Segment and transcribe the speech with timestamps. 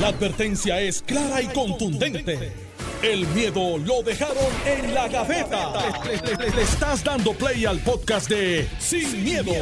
[0.00, 2.52] La advertencia es clara y contundente.
[3.02, 4.36] El miedo lo dejaron
[4.66, 5.72] en la gaveta.
[6.04, 9.52] Le, le estás dando play al podcast de Sin, miedo,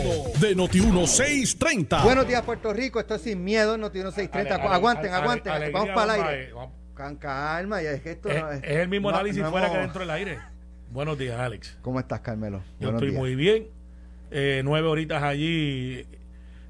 [0.40, 2.02] de Noti1630.
[2.04, 3.00] Buenos días, Puerto Rico.
[3.00, 4.54] Esto es sin miedo, Noti 1630.
[4.54, 5.52] Ale- ale- aguanten, ale- aguanten.
[5.52, 6.52] alegría, Vamos para el aire.
[6.94, 9.70] Con calma, ya es que esto Es, no es el mismo no- análisis no fuera
[9.72, 10.38] que dentro del aire.
[10.92, 11.76] Buenos días, Alex.
[11.82, 12.58] ¿Cómo estás, Carmelo?
[12.78, 13.20] Yo Buenos estoy días.
[13.20, 13.66] muy bien.
[14.30, 16.06] Eh, nueve horitas allí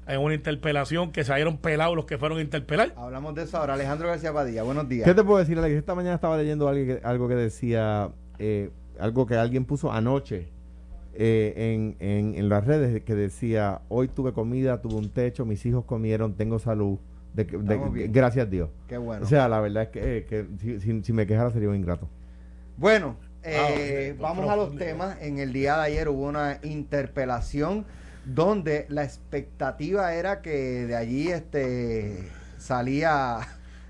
[0.07, 2.93] en una interpelación que salieron pelados los que fueron a interpelar.
[2.97, 3.73] Hablamos de eso ahora.
[3.75, 5.05] Alejandro García Padilla, buenos días.
[5.05, 5.75] ¿Qué te puedo decir, Alex?
[5.75, 8.09] Esta mañana estaba leyendo algo que, algo que decía,
[8.39, 8.69] eh,
[8.99, 10.47] algo que alguien puso anoche
[11.15, 15.65] eh, en, en, en las redes, que decía, hoy tuve comida, tuve un techo, mis
[15.65, 16.97] hijos comieron, tengo salud,
[17.33, 18.69] de, que- de- gracias a Dios.
[18.87, 19.23] Qué bueno.
[19.23, 21.75] O sea, la verdad es que, eh, que si, si- si me quejara sería un
[21.75, 22.07] ingrato.
[22.77, 24.21] Bueno, Ah, eh, ok.
[24.21, 25.17] vamos a los temas.
[25.21, 27.85] En el día de ayer hubo una interpelación
[28.25, 33.39] donde la expectativa era que de allí este salía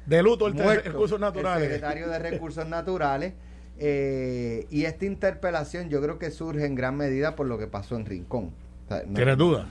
[0.06, 1.64] De luto el muerto recursos el naturales.
[1.64, 3.34] secretario de Recursos Naturales.
[3.80, 7.96] eh, y esta interpelación yo creo que surge en gran medida por lo que pasó
[7.96, 8.52] en Rincón.
[8.86, 9.68] O sea, no- ¿Tienes duda?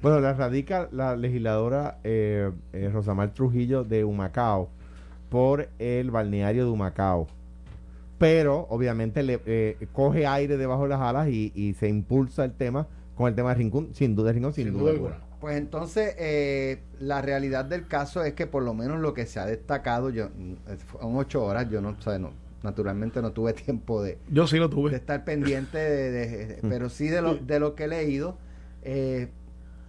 [0.00, 4.68] Bueno, la radica la legisladora eh, eh, Rosamar Trujillo de Humacao
[5.28, 7.26] por el balneario de Humacao.
[8.18, 12.52] Pero obviamente le eh, coge aire debajo de las alas y, y se impulsa el
[12.52, 12.86] tema
[13.18, 15.18] con el tema de Rincón, sin duda Rincón, sin, duda, alguna.
[15.40, 19.38] Pues entonces, eh, la realidad del caso es que por lo menos lo que se
[19.40, 20.28] ha destacado, yo
[21.00, 22.30] son ocho horas, yo no, o sea, no
[22.62, 24.96] naturalmente no tuve tiempo de, Yo sí lo de tuve.
[24.96, 28.36] estar pendiente, de, de- de- pero sí de lo, de lo que he leído,
[28.82, 29.28] eh,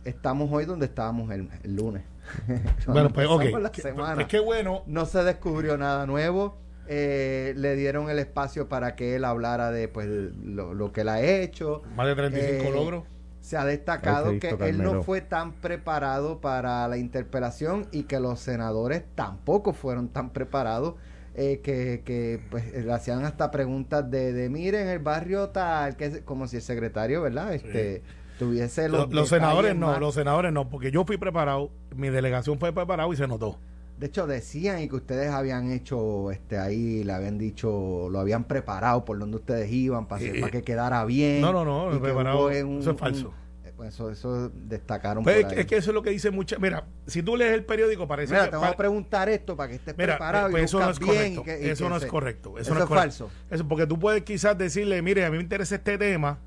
[0.05, 2.03] estamos hoy donde estábamos el, el lunes.
[2.87, 3.43] Bueno, pues ok.
[3.59, 4.15] La Que- semana.
[4.15, 4.83] pues qué bueno.
[4.87, 6.57] No se descubrió nada nuevo.
[6.91, 11.09] eh, le dieron el espacio para que él hablara de pues lo, lo que él
[11.09, 11.81] ha hecho.
[11.95, 13.03] Más de 35 Eh, logros.
[13.49, 18.39] Se ha destacado que él no fue tan preparado para la interpelación y que los
[18.39, 20.93] senadores tampoco fueron tan preparados.
[21.33, 25.49] eh, que, que, pues eh, le hacían hasta preguntas de, de mire en el barrio
[25.49, 28.03] tal que es como si el secretario verdad este
[28.37, 29.99] tuviese Los, los, senadores no, más.
[29.99, 33.57] los senadores no, porque yo fui preparado, mi delegación fue preparada y se notó.
[33.97, 38.45] De hecho, decían y que ustedes habían hecho este ahí, le habían dicho, lo habían
[38.45, 41.41] preparado por donde ustedes iban para, Eh, para que quedara bien.
[41.41, 43.33] no, no, no, y preparado, eso es falso.
[43.79, 45.55] Pues eso, eso destacaron Pues por es, ahí.
[45.55, 46.57] que- es que eso es lo que dice mucha.
[46.59, 48.51] Mira, si tú lees el periódico, parece Mira, que.
[48.51, 50.99] te voy a preguntar esto para que estés Mira, preparado pues y eso no es
[50.99, 51.39] correcto.
[51.39, 52.49] y que- y eso que no es correcto.
[52.57, 53.01] Eso, Eso, no es, es correcto.
[53.29, 53.31] falso.
[53.49, 56.39] Eso, porque tú puedes quizás decirle, mire, a mí me interesa este tema,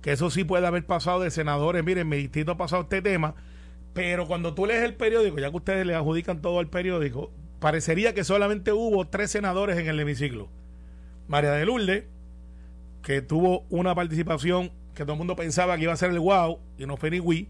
[0.00, 3.02] que eso sí puede haber pasado de senadores, mire, en mi distrito ha pasado este
[3.02, 3.34] tema,
[3.92, 8.14] pero cuando tú lees el periódico, ya que ustedes le adjudican todo al periódico, parecería
[8.14, 10.48] que solamente hubo tres senadores en el hemiciclo.
[11.26, 12.04] María de Lourdes,
[13.02, 16.58] que tuvo una participación que todo el mundo pensaba que iba a ser el wow,
[16.78, 17.48] y no fue ni Wii.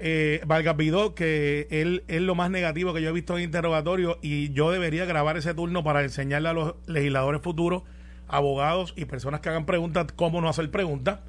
[0.00, 4.18] Eh, Vargas Vidó, que él es lo más negativo que yo he visto en interrogatorio
[4.20, 7.84] y yo debería grabar ese turno para enseñarle a los legisladores futuros,
[8.26, 11.20] abogados y personas que hagan preguntas cómo no hacer preguntas.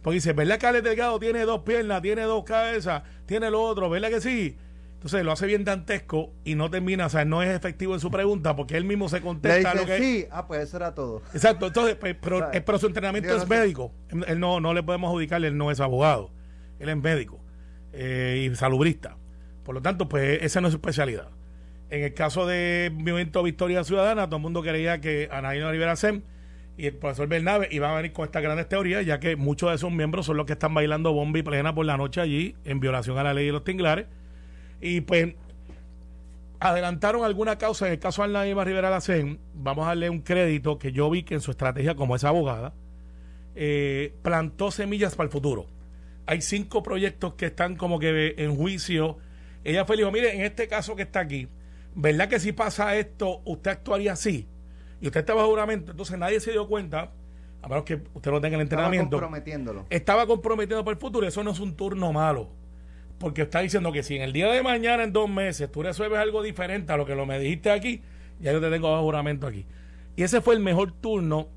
[0.00, 3.90] Porque dice, ¿verdad que Alex Delgado tiene dos piernas, tiene dos cabezas, tiene lo otro?
[3.90, 4.56] ¿Verdad que sí?
[5.04, 8.10] Entonces lo hace bien dantesco y no termina, o sea, no es efectivo en su
[8.10, 9.98] pregunta porque él mismo se Le contesta lo que...
[9.98, 11.20] sí, ah, pues eso era todo.
[11.34, 13.54] Exacto, entonces, pe- pero, su entrenamiento Yo no es sé.
[13.54, 13.92] médico.
[14.26, 16.30] Él no, no le podemos adjudicarle, él no es abogado.
[16.78, 17.38] Él es médico
[17.92, 19.18] eh, y salubrista.
[19.62, 21.28] Por lo tanto, pues esa no es su especialidad.
[21.90, 26.22] En el caso de Movimiento Victoria Ciudadana, todo el mundo creía que Anaína Rivera Sem
[26.78, 29.76] y el profesor Bernabe iban a venir con estas grandes teorías, ya que muchos de
[29.76, 32.80] esos miembros son los que están bailando bomba y plena por la noche allí, en
[32.80, 34.06] violación a la ley de los tinglares.
[34.80, 35.34] Y pues
[36.60, 39.38] adelantaron alguna causa en el caso de Anaíma Rivera Lacén.
[39.54, 42.74] Vamos a darle un crédito que yo vi que en su estrategia como es abogada,
[43.54, 45.66] eh, plantó semillas para el futuro.
[46.26, 49.18] Hay cinco proyectos que están como que en juicio.
[49.62, 51.48] Ella fue y dijo, mire, en este caso que está aquí,
[51.94, 54.48] ¿verdad que si pasa esto, usted actuaría así?
[55.00, 57.12] Y usted estaba juramento, entonces nadie se dio cuenta,
[57.60, 59.86] a menos que usted no tenga el Estaba entrenamiento, comprometiéndolo.
[59.90, 61.26] estaba comprometiendo para el futuro.
[61.26, 62.48] Eso no es un turno malo.
[63.18, 66.18] Porque está diciendo que si en el día de mañana, en dos meses, tú resuelves
[66.18, 68.02] algo diferente a lo que lo me dijiste aquí,
[68.40, 69.66] ya yo te tengo bajo juramento aquí.
[70.16, 71.48] Y ese fue el mejor turno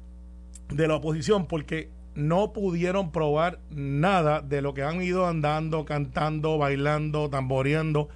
[0.69, 6.57] de la oposición porque no pudieron probar nada de lo que han ido andando, cantando,
[6.57, 8.09] bailando, tamboreando.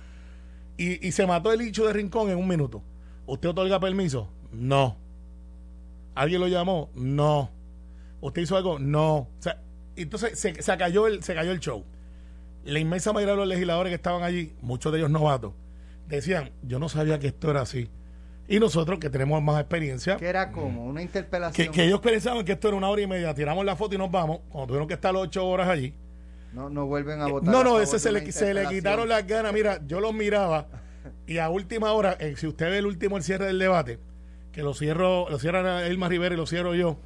[0.77, 2.81] Y, y se mató el hecho de Rincón en un minuto.
[3.27, 4.29] ¿Usted otorga permiso?
[4.51, 4.97] No.
[6.15, 6.89] ¿Alguien lo llamó?
[6.95, 7.51] No.
[8.19, 8.79] ¿Usted hizo algo?
[8.79, 9.15] No.
[9.17, 9.61] O sea,
[9.95, 11.83] entonces se, se cayó el, se cayó el show.
[12.63, 15.53] La inmensa mayoría de los legisladores que estaban allí, muchos de ellos novatos,
[16.07, 17.89] decían, yo no sabía que esto era así.
[18.47, 21.71] Y nosotros, que tenemos más experiencia, Que era como una que, interpelación.
[21.71, 24.11] que ellos pensaban que esto era una hora y media, tiramos la foto y nos
[24.11, 25.93] vamos, cuando tuvieron que estar ocho horas allí.
[26.53, 27.49] No, no vuelven a votar.
[27.49, 29.53] No, no, ese se le, se le quitaron las ganas.
[29.53, 30.67] Mira, yo los miraba
[31.27, 33.99] Y a última hora, eh, si usted ve el último el cierre del debate,
[34.51, 36.97] que lo cierro, lo cierra Elma Rivera y lo cierro yo,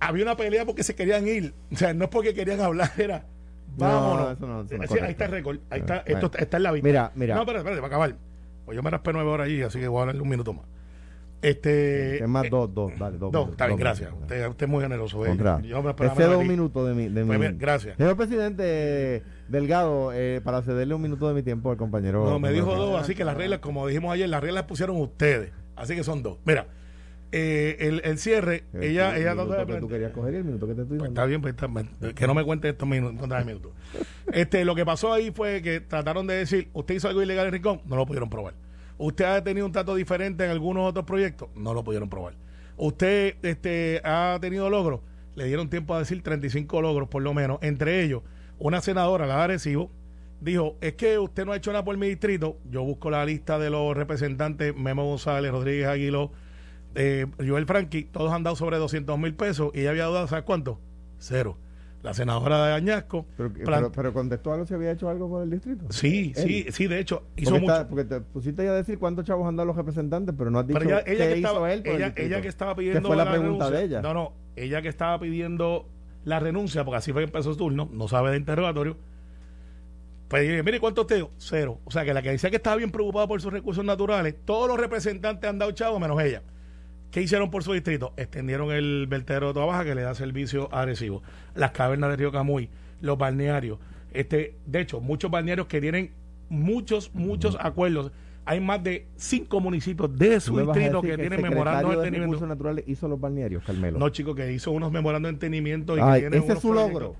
[0.00, 1.54] había una pelea porque se querían ir.
[1.72, 3.26] O sea, no es porque querían hablar, era
[3.76, 4.24] vámonos.
[4.26, 5.58] no- eso no es Sí, ahí está el récord.
[5.70, 6.26] Ahí está, Bueno.
[6.26, 6.86] esto está en la vista.
[6.88, 7.34] Mira, mira.
[7.34, 8.16] No, espérate, espérate, va a acabar.
[8.64, 10.64] Pues yo me raspé nueve horas allí, así que voy a darle un minuto más.
[11.42, 12.22] Este.
[12.22, 13.32] Es más eh, dos, dos, dale, dos.
[13.32, 14.12] Minutos, está bien, dos gracias.
[14.12, 15.24] Usted, usted es muy generoso.
[15.24, 15.34] eh.
[15.62, 17.08] Yo me esperaba Ese dos minutos de mi.
[17.08, 17.96] De Pues mi- bien, gracias.
[17.96, 22.24] Señor presidente Delgado, eh, para cederle un minuto de mi tiempo al compañero.
[22.28, 25.50] No, me dijo dos, así que las reglas, como dijimos ayer, las reglas pusieron ustedes.
[25.76, 26.38] Así que son dos.
[26.44, 26.66] Mira,
[27.32, 30.44] eh, el, el cierre, El ella, el ella trató de que tú querías coger el
[30.44, 33.28] minuto que te estoy Pues está bien, pues está- que no me cuente estos minutos.
[33.46, 33.72] minutos.
[34.32, 37.52] Este, lo que pasó ahí fue que trataron de decir, usted hizo algo ilegal en
[37.52, 38.54] Rincón, no lo pudieron probar.
[38.98, 42.34] Usted ha tenido un trato diferente en algunos otros proyectos, no lo pudieron probar.
[42.76, 45.00] Usted este, ha tenido logros,
[45.36, 48.22] le dieron tiempo a decir 35 logros por lo menos, entre ellos
[48.58, 49.90] una senadora, la de Arecibo,
[50.40, 53.58] dijo, es que usted no ha hecho nada por mi distrito, yo busco la lista
[53.58, 56.30] de los representantes, Memo González, Rodríguez Aguiló,
[56.94, 60.44] eh, Joel Franqui, todos han dado sobre 200 mil pesos y ella había dado, ¿sabes
[60.44, 60.78] cuánto?
[61.18, 61.56] Cero.
[62.02, 63.26] La senadora de Añasco.
[63.36, 65.84] Pero, pero, pero contestó algo si había hecho algo por el distrito.
[65.90, 66.42] sí, Él.
[66.48, 67.72] sí, sí, de hecho, hizo porque, mucho.
[67.74, 70.60] está- porque te pusiste ya a decir cuántos chavos han dado los representantes, pero no
[70.60, 73.06] has dicho Pero ella, ella qué que hizo estaba, él por ella, que estaba pidiendo
[73.06, 73.78] fue la, pregunta renuncia.
[73.78, 74.00] de ella.
[74.00, 75.86] No, no, ella que estaba pidiendo
[76.24, 78.96] la renuncia, porque así fue que empezó su turno, no sabe de interrogatorio.
[80.28, 81.30] Pues dije, mire, ¿cuánto te dio?
[81.38, 81.80] Cero.
[81.84, 84.68] O sea, que la que decía que estaba bien preocupada por sus recursos naturales, todos
[84.68, 86.42] los representantes han dado chavos menos ella.
[87.10, 88.12] ¿Qué hicieron por su distrito?
[88.16, 91.22] Extendieron el vertedero de Toa Baja que le da servicio agresivo.
[91.54, 92.70] Las cavernas de Río Camuy,
[93.00, 93.78] los balnearios.
[94.12, 96.12] Este, de hecho, muchos balnearios que tienen
[96.48, 98.12] muchos, muchos acuerdos.
[98.44, 102.32] Hay más de cinco municipios de ¿Tú su distrito que tienen memorando de de entendimiento.
[102.32, 103.98] recursos naturales hizo los balnearios, Carmelo.
[103.98, 105.94] No, chico, que hizo unos memorando de entendimiento.
[105.94, 106.92] Y que Ay, tiene ese es su proyectos.
[107.02, 107.16] logro.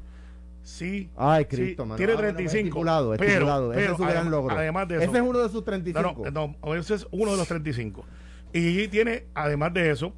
[0.62, 1.08] Sí.
[1.16, 1.96] Ay, sí, Cristo, mano.
[1.96, 2.68] Tiene Ah, bueno, 35.
[2.68, 3.72] estipulado, pero, estipulado.
[3.72, 4.56] ese pero es su gran logro.
[4.56, 5.04] Además de eso.
[5.04, 6.30] Ese es uno de sus No, 35.
[6.32, 8.04] no, no, ese es uno de los 35.
[8.52, 10.12] Y tiene, además de eso,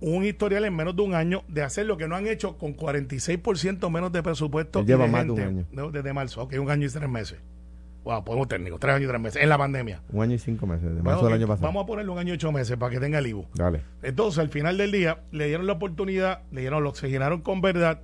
[0.00, 2.76] un historial en menos de un año de hacer lo que no han hecho con
[2.76, 4.84] 46% menos de presupuesto.
[4.84, 5.50] Lleva de más de un gente.
[5.60, 5.66] año.
[5.72, 7.38] No, desde marzo, ok, un año y tres meses.
[8.02, 10.00] Wow, podemos técnico, tres años y tres meses, en la pandemia.
[10.10, 11.66] Un año y cinco meses, de Bueno, marzo del año pasado.
[11.66, 13.46] Vamos a ponerle un año y ocho meses para que tenga el IVU.
[13.54, 13.82] Dale.
[14.02, 17.60] Entonces, al final del día, le dieron la oportunidad, le dieron lo se llenaron con
[17.60, 18.00] verdad,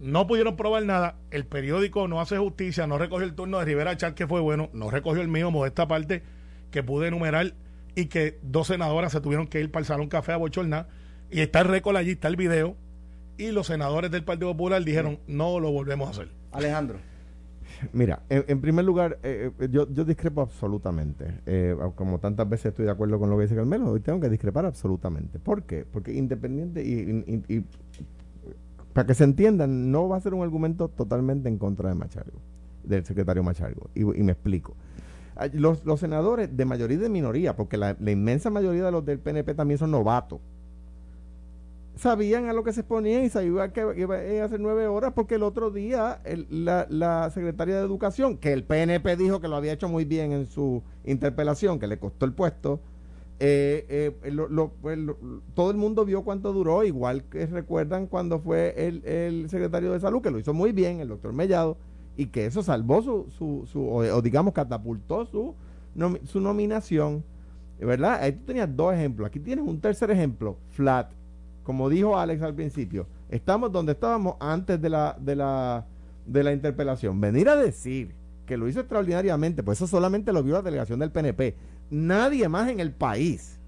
[0.00, 3.94] no pudieron probar nada, el periódico no hace justicia, no recogió el turno de Rivera
[3.98, 6.22] Char, que fue bueno, no recogió el mío, modesta parte,
[6.70, 7.52] que pude enumerar,
[7.96, 10.88] y que dos senadoras se tuvieron que ir para el Salón Café a bochornar,
[11.30, 12.76] y está el récord allí, está el video,
[13.38, 16.28] y los senadores del Partido Popular dijeron, no lo volvemos a hacer.
[16.52, 16.98] Alejandro.
[17.92, 21.40] Mira, en, en primer lugar, eh, eh, yo, yo discrepo absolutamente.
[21.44, 24.30] Eh, como tantas veces estoy de acuerdo con lo que dice Carmelo, hoy tengo que
[24.30, 25.38] discrepar absolutamente.
[25.38, 25.84] ¿Por qué?
[25.84, 26.92] Porque independiente y,
[27.48, 27.64] y- y-
[28.94, 32.40] para que se entiendan, no va a ser un argumento totalmente en contra de Machargo,
[32.82, 33.90] del secretario Machargo.
[33.94, 34.74] Y, y me explico.
[35.52, 39.18] Los, los senadores de mayoría y de minoría, porque la, inmensa mayoría de los del
[39.18, 40.40] PNP también son novatos,
[41.94, 45.34] sabían a lo que se exponían y sabían que iba a hacer nueve horas porque
[45.34, 49.88] el otro día la, secretaria de Educación, que el PNP dijo que lo había hecho
[49.88, 52.80] muy bien en su interpelación, que le costó el puesto,
[53.38, 53.84] eh,
[54.22, 55.18] eh, pues, lo-
[55.54, 60.00] todo el mundo vio cuánto duró, igual que recuerdan cuando fue el, el secretario de
[60.00, 61.76] Salud, que lo hizo muy bien, el doctor Mellado,
[62.16, 65.54] y que eso salvó su, su, su o, digamos catapultó su,
[66.24, 67.22] su nominación,
[67.78, 68.20] ¿verdad?
[68.22, 71.10] Ahí tú tenías dos ejemplos, aquí tienes un tercer ejemplo, flat,
[71.62, 75.84] como dijo Alex al principio, estamos donde estábamos antes de la, de la,
[76.26, 77.20] de la interpelación.
[77.20, 78.14] Venir a decir
[78.46, 81.56] que lo hizo extraordinariamente, pues eso solamente lo vio la delegación del PNP.
[81.90, 83.58] Nadie más en el país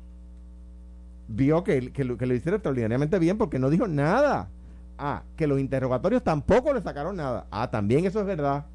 [1.26, 4.49] vio que, que, lo, que lo hiciera extraordinariamente bien porque no dijo nada.
[4.99, 7.47] Ah, que los interrogatorios tampoco le sacaron nada.
[7.50, 8.67] Ah, también eso es verdad.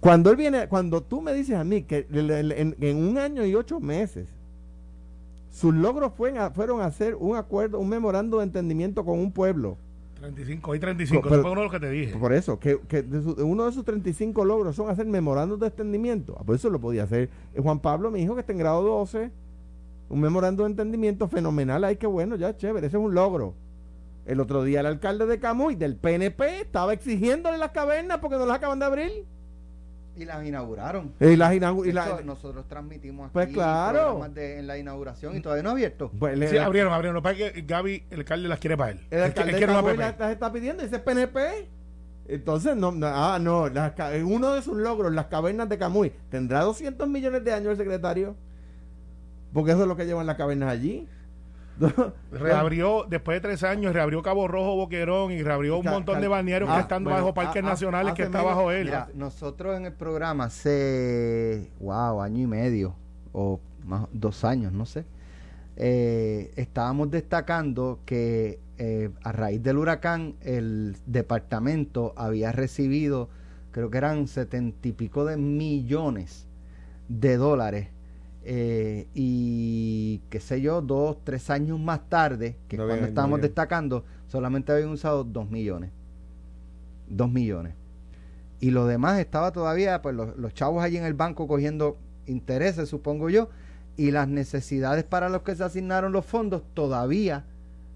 [0.00, 3.54] Cuando él viene, cuando tú me dices a mí que en, en un año y
[3.54, 4.28] ocho meses
[5.50, 9.76] sus logros fueron, fueron hacer un acuerdo, un memorando de entendimiento con un pueblo.
[10.18, 12.16] 35, hay 35, Pero- eso fue uno de los que te dije.
[12.16, 15.66] Por eso, que, que de su- uno de sus 35 logros son hacer memorandos de
[15.66, 16.36] entendimiento.
[16.38, 18.82] Ah, Por eso lo podía hacer eh, Juan Pablo, mi hijo, que está en grado
[18.82, 19.30] 12.
[20.08, 21.84] Un memorando de entendimiento fenomenal.
[21.84, 22.86] Ay, qué bueno, ya, chévere.
[22.86, 23.54] Ese es un logro.
[24.24, 28.46] El otro día el alcalde de Camuy, del PNP, estaba exigiéndole las cavernas porque no
[28.46, 29.10] las acaban de abrir.
[30.14, 31.14] Y las inauguraron.
[31.20, 34.22] Y las inaugu- y la- Esto nosotros transmitimos aquí Pues claro.
[34.32, 36.10] de- en la inauguración y todavía no ha abierto.
[36.18, 37.14] pues, le- Sí, abrieron, abrieron.
[37.14, 39.00] Lo que Gaby, el alcalde las quiere para él.
[39.10, 41.68] El alcalde de las, está pidiendo, ese es PNP.
[42.28, 46.60] Entonces, no, no, ah, no, las uno de sus logros, las cavernas de Camuy, ¿tendrá
[46.60, 48.36] 200 millones de años el secretario?
[49.52, 51.08] Porque eso es lo que llevan las cavernas allí.
[52.32, 56.70] reabrió, después de tres años, reabrió Cabo Rojo, Boquerón y reabrió un montón de balnearios
[56.70, 58.90] que ah, están bajo parques nacionales que está bajo él.
[59.14, 62.94] nosotros en el programa hace, wow, año y medio
[63.32, 65.04] o más, dos años, no sé,
[65.76, 73.28] eh, estábamos destacando que eh, a raíz del huracán el departamento había recibido,
[73.70, 76.46] creo que eran setenta y pico de millones
[77.08, 77.88] de dólares
[78.44, 84.72] eh, y qué sé yo, dos, tres años más tarde, que cuando estábamos destacando, solamente
[84.72, 85.90] habían usado dos millones.
[87.08, 87.74] Dos millones.
[88.60, 91.96] Y lo demás estaba todavía, pues los, los chavos allí en el banco cogiendo
[92.26, 93.48] intereses, supongo yo,
[93.96, 97.44] y las necesidades para los que se asignaron los fondos todavía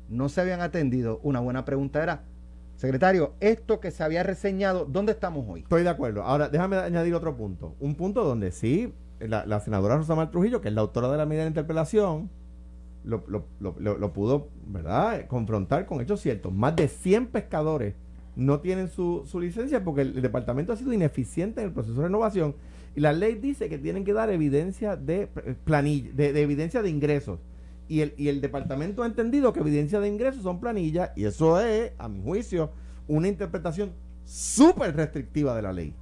[0.08, 1.20] no se habían atendido.
[1.22, 2.24] Una buena pregunta era,
[2.76, 5.60] secretario, esto que se había reseñado, ¿dónde estamos hoy?
[5.60, 6.22] Estoy de acuerdo.
[6.22, 7.74] Ahora, déjame añadir otro punto.
[7.80, 11.42] Un punto donde sí, la, senadora Rosamar Trujillo, que es la autora de la medida
[11.42, 12.30] de interpelación,
[13.04, 16.52] lo, pudo, ¿verdad?, confrontar con hechos ciertos.
[16.52, 17.94] Más de 100 pescadores
[18.34, 22.06] no tienen su, su licencia porque el, departamento ha sido ineficiente en el proceso de
[22.06, 22.54] renovación
[22.94, 25.28] y la ley dice que tienen que dar evidencia de
[25.64, 27.40] planilla, de, evidencia de ingresos.
[27.88, 31.60] Y el, y el departamento ha entendido que evidencia de ingresos son planillas y eso
[31.60, 32.72] es, a mi juicio,
[33.06, 33.92] una interpretación
[34.24, 35.94] súper restrictiva de la ley.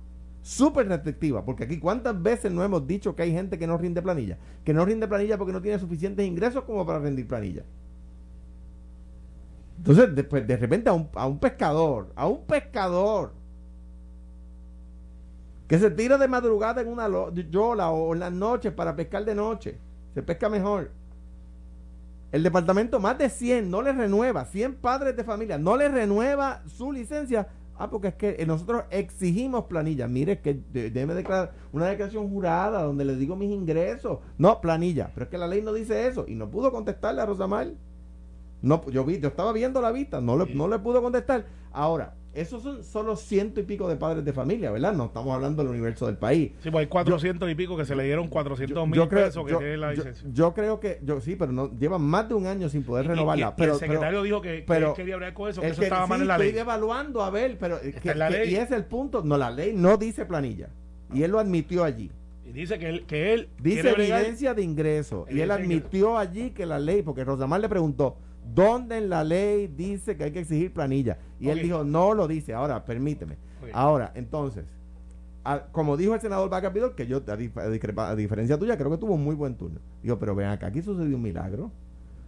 [0.44, 4.02] Súper restrictiva, porque aquí cuántas veces no hemos dicho que hay gente que no rinde
[4.02, 7.62] planilla, que no rinde planilla porque no tiene suficientes ingresos como para rendir planilla.
[9.78, 13.32] Entonces, después, de repente a un, a un pescador, a un pescador
[15.66, 17.08] que se tira de madrugada en una
[17.48, 19.78] yola o en las noches para pescar de noche.
[20.12, 20.90] Se pesca mejor.
[22.32, 26.62] El departamento más de 100 no le renueva, 100 padres de familia no le renueva
[26.66, 27.48] su licencia.
[27.76, 30.06] Ah, porque es que nosotros exigimos planilla.
[30.06, 34.18] Mire que déme declarar una declaración jurada donde le digo mis ingresos.
[34.38, 35.10] No, planilla.
[35.14, 36.24] Pero es que la ley no dice eso.
[36.28, 37.72] Y no pudo contestarle a Rosamar.
[38.62, 41.44] No, yo vi, yo estaba viendo la vista, no le, no le pudo contestar.
[41.70, 44.92] Ahora, esos son solo ciento y pico de padres de familia, ¿verdad?
[44.92, 46.52] No estamos hablando del universo del país.
[46.62, 49.58] Sí, pues hay cuatrocientos y pico que se le dieron cuatrocientos mil pesos que yo,
[49.58, 50.28] tiene la licencia.
[50.32, 53.54] Yo, creo que, yo sí, pero no llevan más de un año sin poder renovarla.
[53.54, 56.22] pero, el secretario dijo que, que, él quería hablar con eso, que eso estaba mal
[56.22, 56.48] en la ley.
[56.48, 59.22] Estoy evaluando a ver, pero y es el punto.
[59.22, 60.68] No, la ley no dice planilla.
[61.12, 62.10] Y él lo admitió allí.
[62.44, 65.26] Y dice que él, que él dice evidencia de ingreso.
[65.30, 69.68] Y él admitió allí que la ley, porque Rosamar le preguntó, ¿Dónde en la ley
[69.68, 71.18] dice que hay que exigir planilla?
[71.40, 72.52] Y él dijo, no lo dice.
[72.54, 73.36] Ahora, permíteme.
[73.72, 74.64] Ahora, entonces,
[75.72, 79.34] como dijo el senador Bacapidor, que yo, a, diferencia tuya, creo que tuvo un muy
[79.34, 79.80] buen turno.
[80.02, 81.70] Digo, pero ven acá, aquí sucedió un milagro.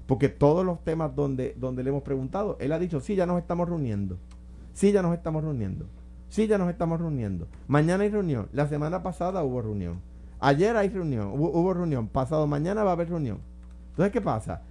[0.07, 3.39] Porque todos los temas donde, donde le hemos preguntado, él ha dicho, sí, ya nos
[3.39, 4.17] estamos reuniendo.
[4.73, 5.87] Sí, ya nos estamos reuniendo.
[6.29, 7.49] Sí, ya nos estamos reuniendo.
[7.67, 8.49] Mañana hay reunión.
[8.53, 10.01] La semana pasada hubo reunión.
[10.39, 11.29] Ayer hay reunión.
[11.33, 12.09] Hubo, hubo reunión.
[12.09, 13.41] Pasado mañana va a haber reunión.
[13.91, 14.63] Entonces, ¿qué pasa?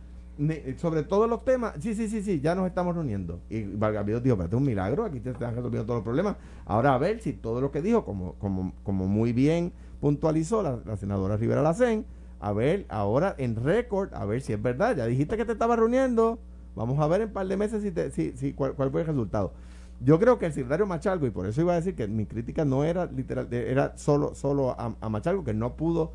[0.77, 3.39] Sobre todos los temas, sí, sí, sí, sí, ya nos estamos reuniendo.
[3.50, 6.36] Y Valgavido dijo, pero es un milagro, aquí te están resolviendo todos los problemas.
[6.65, 10.98] Ahora a ver si todo lo que dijo, como, como, como muy bien puntualizó la,
[10.98, 12.06] senadora Rivera Lacén,
[12.39, 14.98] a ver ahora en récord, a ver si es verdad.
[14.98, 16.38] Ya dijiste que te estabas reuniendo,
[16.75, 19.08] vamos a ver en un par de meses si, te, si, si cuál, fue el
[19.08, 19.54] resultado.
[20.01, 22.65] Yo creo que el secretario Machalgo, y por eso iba a decir que mi crítica
[22.65, 26.12] no era literal, era solo, solo a, Machalgo, que no pudo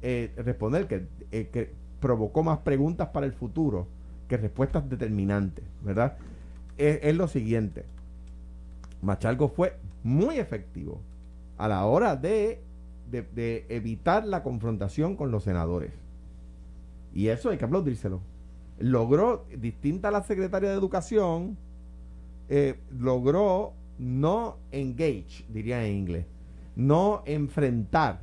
[0.00, 3.86] eh, responder, que, eh, que provocó más preguntas para el futuro
[4.28, 6.16] que respuestas determinantes, ¿verdad?
[6.78, 7.84] Es, lo siguiente.
[9.02, 11.00] Machalgo fue muy efectivo
[11.58, 12.60] a la hora de,
[13.10, 15.92] de, evitar la confrontación con los senadores.
[17.12, 18.20] Y eso hay que aplaudírselo.
[18.78, 21.58] Logró, distinta a la secretaria de Educación,
[22.48, 26.26] eh, logró no engage, diría en inglés,
[26.74, 28.20] no enfrentar,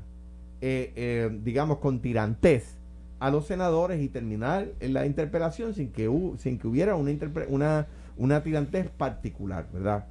[0.62, 2.78] eh, eh, digamos, con tirantez
[3.20, 8.44] a los senadores y terminar la interpelación sin que, sin que hubiera una, una, una
[8.44, 10.06] tirantez particular, ¿verdad?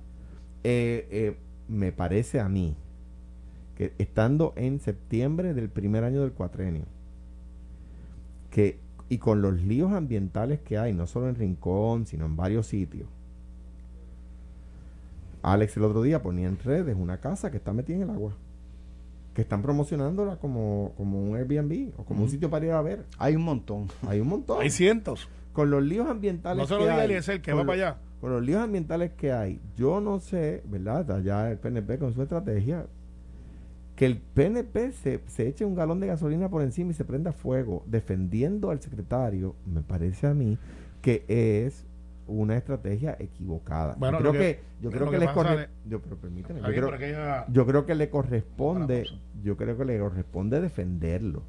[0.65, 1.37] Eh, eh,
[1.69, 2.75] me parece a mí
[3.77, 6.85] que estando en septiembre del primer año del cuatrenio,
[8.51, 12.67] que, y con los líos ambientales que hay, no solo en Rincón, sino en varios
[12.67, 13.09] sitios,
[15.43, 18.33] Alex el otro día ponía en redes una casa que está metida en el agua
[19.37, 23.05] que están promocionándola como, como un Airbnb o como un sitio para ir a ver.
[23.19, 23.89] Hay un montón.
[24.09, 24.63] Hay un montón.
[24.63, 25.29] Hay cientos.
[25.53, 27.13] Con los líos ambientales no solo que hay.
[27.13, 27.99] el que va para allá.
[28.19, 31.11] Con los líos ambientales que hay, yo no sé, ¿verdad?
[31.11, 32.87] Allá el PNP con su estrategia,
[33.95, 37.33] que el PNP se, se eche un galón de gasolina por encima y se prenda
[37.33, 40.57] fuego defendiendo al secretario, me parece a mí
[41.03, 41.85] que es
[42.27, 43.97] una estrategia equivocada.
[43.99, 46.67] yo creo que, yo creo que, le corresponde yo, pero permíteme, yo,
[47.67, 49.07] creo, que le corresponde,
[49.43, 51.43] yo creo que le corresponde defenderlo.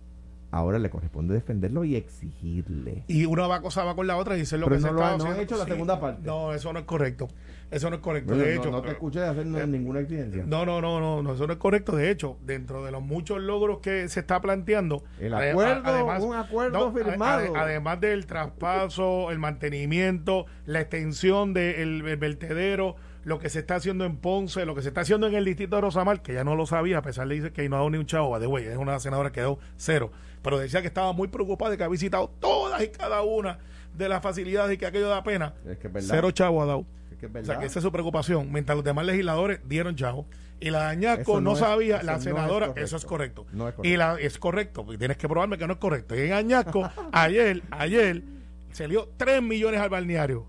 [0.50, 3.04] Ahora le corresponde defenderlo y exigirle.
[3.08, 5.00] Y una cosa va con la otra y dice lo Pero que no se lo
[5.02, 6.22] está ha- no hecho la segunda parte.
[6.26, 7.28] No, eso no es correcto.
[7.70, 8.30] Eso no es correcto.
[8.30, 10.46] Bueno, de no, hecho, no te escuché hacer eh, ninguna exigencia.
[10.48, 11.98] No, no, no, no, no, eso no es correcto.
[11.98, 16.94] De hecho, dentro de los muchos logros que se está planteando, El acuerdo, un acuerdo
[16.94, 17.42] firmado.
[17.54, 24.06] ade- además del traspaso, el mantenimiento, la extensión del vertedero, lo que se está haciendo
[24.06, 26.56] en Ponce, lo que se está haciendo en el distrito de Rosamar, que ya no
[26.56, 28.78] lo sabía, a pesar de que no ha dado ni un chavo, de güey, es
[28.78, 30.12] una senadora que dio cero,
[30.48, 33.60] pero decía que estaba muy preocupada de que ha visitado todas y cada una
[33.94, 35.56] de las facilidades y que aquello da pena.
[35.70, 36.08] Es que es verdad.
[36.10, 36.86] Cero chavo ha dado.
[37.12, 38.50] Es que es O sea, que esa es su preocupación.
[38.50, 40.26] Mientras los demás legisladores dieron chavo.
[40.62, 43.46] Y la de Añasco no, sabía, la senadora, eso es correcto.
[43.52, 46.16] No Y la, es correcto, porque tienes que probarme que no es correcto.
[46.16, 48.24] Y en Añasco, ayer, ayer,
[48.72, 50.46] se dio 3 millones al balneario.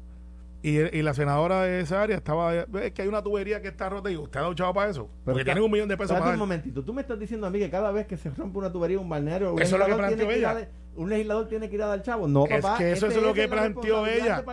[0.61, 3.89] Y, y la senadora de esa área estaba, es que hay una tubería que está
[3.89, 5.09] rota y usted ha dado chavo para eso.
[5.25, 6.85] porque tienen un millón de pesos para un momentito.
[6.85, 9.09] Tú me estás diciendo a mí que cada vez que se rompe una tubería, un
[9.09, 10.69] balneario, un Eso es lo que legislador tiene planteó ella.
[10.97, 12.27] un legislador tiene que ir a dar chavo.
[12.27, 12.77] No, Es papá.
[12.79, 14.45] que eso este es lo que la planteó ella.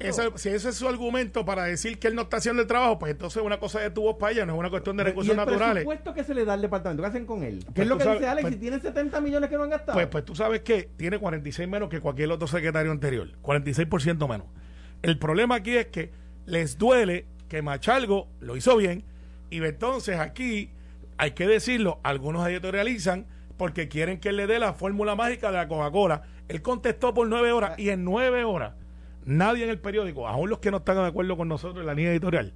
[0.00, 2.98] Eso- si ese es su argumento para decir que él no está haciendo el trabajo,
[2.98, 5.30] pues entonces una cosa de tubos para ella, no es una cuestión de ¿Y recursos
[5.30, 5.74] el naturales.
[5.74, 7.02] presupuesto que se le da al departamento?
[7.04, 7.60] ¿Qué hacen con él?
[7.66, 8.42] ¿Qué Pues es lo que sabes- dice Alex?
[8.42, 9.92] pues- si tienen 70 millones que no han gastado.
[9.94, 13.28] Pues, pues tú sabes que tiene 46 menos que cualquier otro secretario anterior.
[13.40, 14.48] 46% menos.
[15.02, 16.10] El problema aquí es que
[16.46, 19.04] les duele que Machalgo lo hizo bien
[19.50, 20.70] y entonces aquí,
[21.18, 25.58] hay que decirlo, algunos editorializan porque quieren que él le dé la fórmula mágica de
[25.58, 26.22] la Coca-Cola.
[26.48, 28.74] Él contestó por nueve horas y en nueve horas
[29.24, 31.94] nadie en el periódico, aún los que no están de acuerdo con nosotros en la
[31.94, 32.52] línea editorial,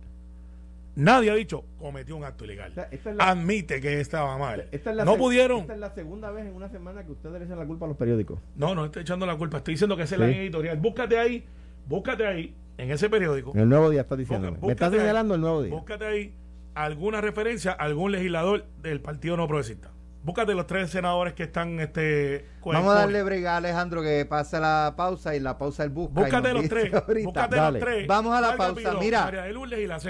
[0.97, 2.73] nadie ha dicho cometió un acto ilegal.
[2.73, 4.67] O sea, esta es la- Admite que estaba mal.
[4.73, 5.61] Esta es la no pudieron.
[5.61, 7.89] Esta es la segunda vez en una semana que ustedes le echan la culpa a
[7.89, 8.39] los periódicos.
[8.57, 9.59] No, no estoy echando la culpa.
[9.59, 10.77] Estoy diciendo que esa es la línea editorial.
[10.79, 11.45] Búscate ahí,
[11.87, 13.53] búscate ahí, en ese periódico.
[13.55, 14.57] En el nuevo día estás diciendo.
[14.61, 15.75] Me ahí- señalando el nuevo día.
[15.75, 16.35] Búscate ahí
[16.75, 19.91] alguna referencia a algún legislador del Partido No Progresista.
[20.23, 24.27] Búscate los tres senadores que están este el Vamos a darle brega a Alejandro que
[24.27, 26.21] pase la pausa y la pausa él busca.
[26.21, 26.93] Búscate los tres.
[26.93, 27.27] ahorita.
[27.29, 27.79] Búscate Dale.
[27.79, 28.07] los tres.
[28.09, 28.95] Vamos a la pausa.
[28.99, 29.31] Mira.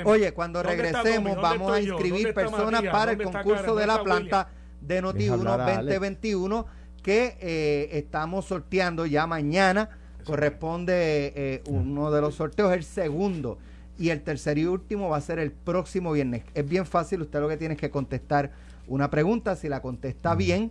[0.07, 3.63] Oye, cuando ¿Dónde está regresemos vamos a inscribir está personas para el ¿Dónde está concurso
[3.75, 3.79] Karen?
[3.81, 4.49] de la ¿Dónde está planta
[4.81, 6.01] de Noti Deja 1 hablar a Alex.
[6.01, 6.67] 2021
[7.03, 9.91] que eh, estamos sorteando ya mañana.
[10.27, 13.59] Corresponde eh, uno de los sorteos, el segundo.
[13.99, 16.43] Y el tercer y último va a ser el próximo viernes.
[16.55, 18.51] Es bien fácil, usted lo que tiene es que contestar
[18.87, 19.57] una pregunta.
[19.57, 20.71] Si la contesta bien,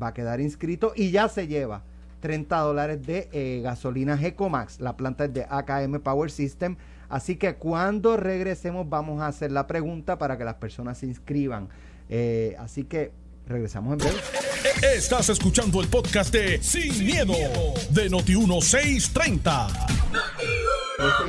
[0.00, 1.82] va a quedar inscrito y ya se lleva
[2.20, 4.80] 30 dólares de eh, gasolina Gecomax.
[4.80, 6.76] La planta es de AKM Power System.
[7.08, 11.68] Así que cuando regresemos vamos a hacer la pregunta para que las personas se inscriban.
[12.10, 13.12] Eh, así que
[13.48, 14.18] regresamos en breve.
[14.94, 17.34] Estás escuchando el podcast de Sin, miedo,
[17.90, 19.68] de Noti1630.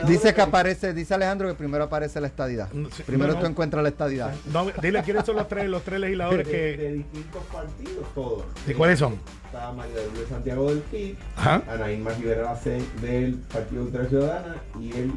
[0.07, 2.69] Dice que aparece, dice Alejandro que primero aparece la estadidad.
[3.05, 4.33] Primero no, tú encuentras la estadidad.
[4.51, 6.77] No, dile quiénes son los tres, los tres legisladores de, que.
[6.77, 8.45] de distintos partidos, todos.
[8.67, 9.19] ¿Y cuáles son?
[9.45, 11.63] Está María de Santiago del PIB, Ajá.
[11.69, 12.59] Anaíma Rivera
[13.01, 15.11] del Partido Ultra Ciudadana y el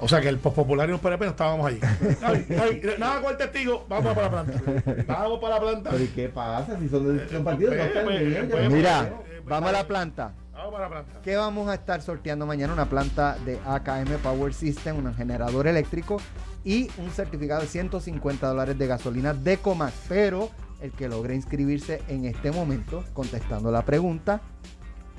[0.00, 1.80] O sea que el popular y los PNP no estábamos allí.
[2.22, 5.04] Ay, ay, nada con el testigo, vamos para la planta.
[5.06, 5.90] Vamos para la planta.
[5.90, 7.76] Pero ¿y qué pasa si son de distintos partidos?
[7.76, 8.70] No están pues, bien, pues.
[8.70, 10.34] Mira, eh, vamos a la planta.
[10.52, 11.20] Vamos para la planta.
[11.22, 12.72] ¿Qué vamos a estar sorteando mañana?
[12.72, 16.18] Una planta de AKM Power System, un generador eléctrico
[16.64, 19.94] y un certificado de 150 dólares de gasolina de Comax.
[20.08, 20.50] Pero
[20.80, 24.40] el que logre inscribirse en este momento, contestando la pregunta,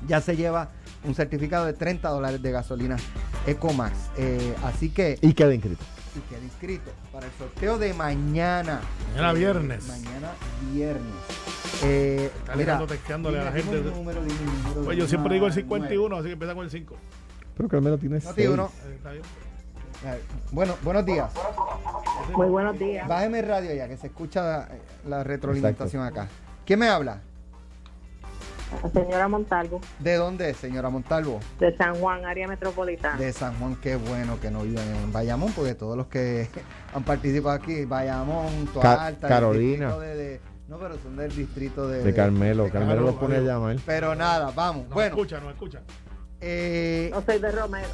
[0.07, 0.69] ya se lleva
[1.03, 2.97] un certificado de 30 dólares de gasolina
[3.47, 3.93] Ecomax.
[4.17, 5.83] Eh, así que Y queda inscrito.
[6.15, 8.81] y queda inscrito para el sorteo de mañana.
[9.13, 9.88] Mañana Eh, viernes.
[9.88, 10.31] mañana
[10.73, 11.03] viernes.
[11.83, 13.79] Eh, Está Alejandro texteándole a la gente.
[13.79, 16.71] un número, número Pues yo siempre digo el una- 51, así que empieza con el
[16.71, 16.95] 5.
[17.55, 18.71] Pero que al menos tiene No, tío, no.
[20.05, 21.29] Eh, Bueno, buenos días.
[22.35, 23.07] Muy buenos días.
[23.07, 26.27] Bájeme el radio ya, que se escucha eh, la retroalimentación acá.
[26.65, 27.21] ¿Quién me habla?
[28.84, 31.39] La señora Montalvo, ¿De dónde, señora Montalvo?
[31.60, 33.17] de San Juan, área metropolitana.
[33.17, 36.47] De San Juan, qué bueno que no viven en Bayamón, porque todos los que
[36.93, 39.88] han participado aquí, Bayamón, Toa Ca- Alta, Carolina.
[39.88, 42.03] distrito de- de- no, pero son del distrito de...
[42.03, 42.65] De Carmelo.
[42.65, 43.77] de Carmelo lo pone a llamar.
[43.88, 44.88] Pero nada, vamos.
[44.88, 45.82] No bueno, escucha, no escucha.
[46.41, 47.88] eh, No soy de Romero.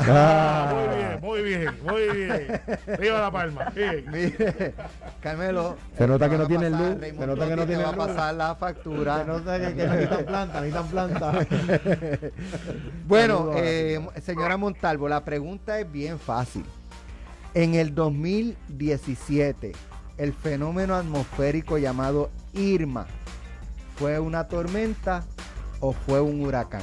[0.00, 2.60] Ah, muy bien, muy bien, muy bien.
[3.00, 3.70] Viva la palma.
[3.74, 4.04] Bien.
[4.12, 4.74] mire,
[5.20, 5.76] Carmelo.
[5.96, 8.34] Se nota que no tiene pasar, luz, se nota que no tiene va a pasar
[8.34, 9.18] la factura.
[9.18, 11.32] Se nota que, que necesitan planta, necesitan planta.
[13.06, 16.64] Bueno, eh, señora Montalvo, la pregunta es bien fácil.
[17.52, 19.72] En el 2017,
[20.16, 23.06] el fenómeno atmosférico llamado Irma,
[23.96, 25.24] ¿fue una tormenta
[25.80, 26.82] o fue un huracán?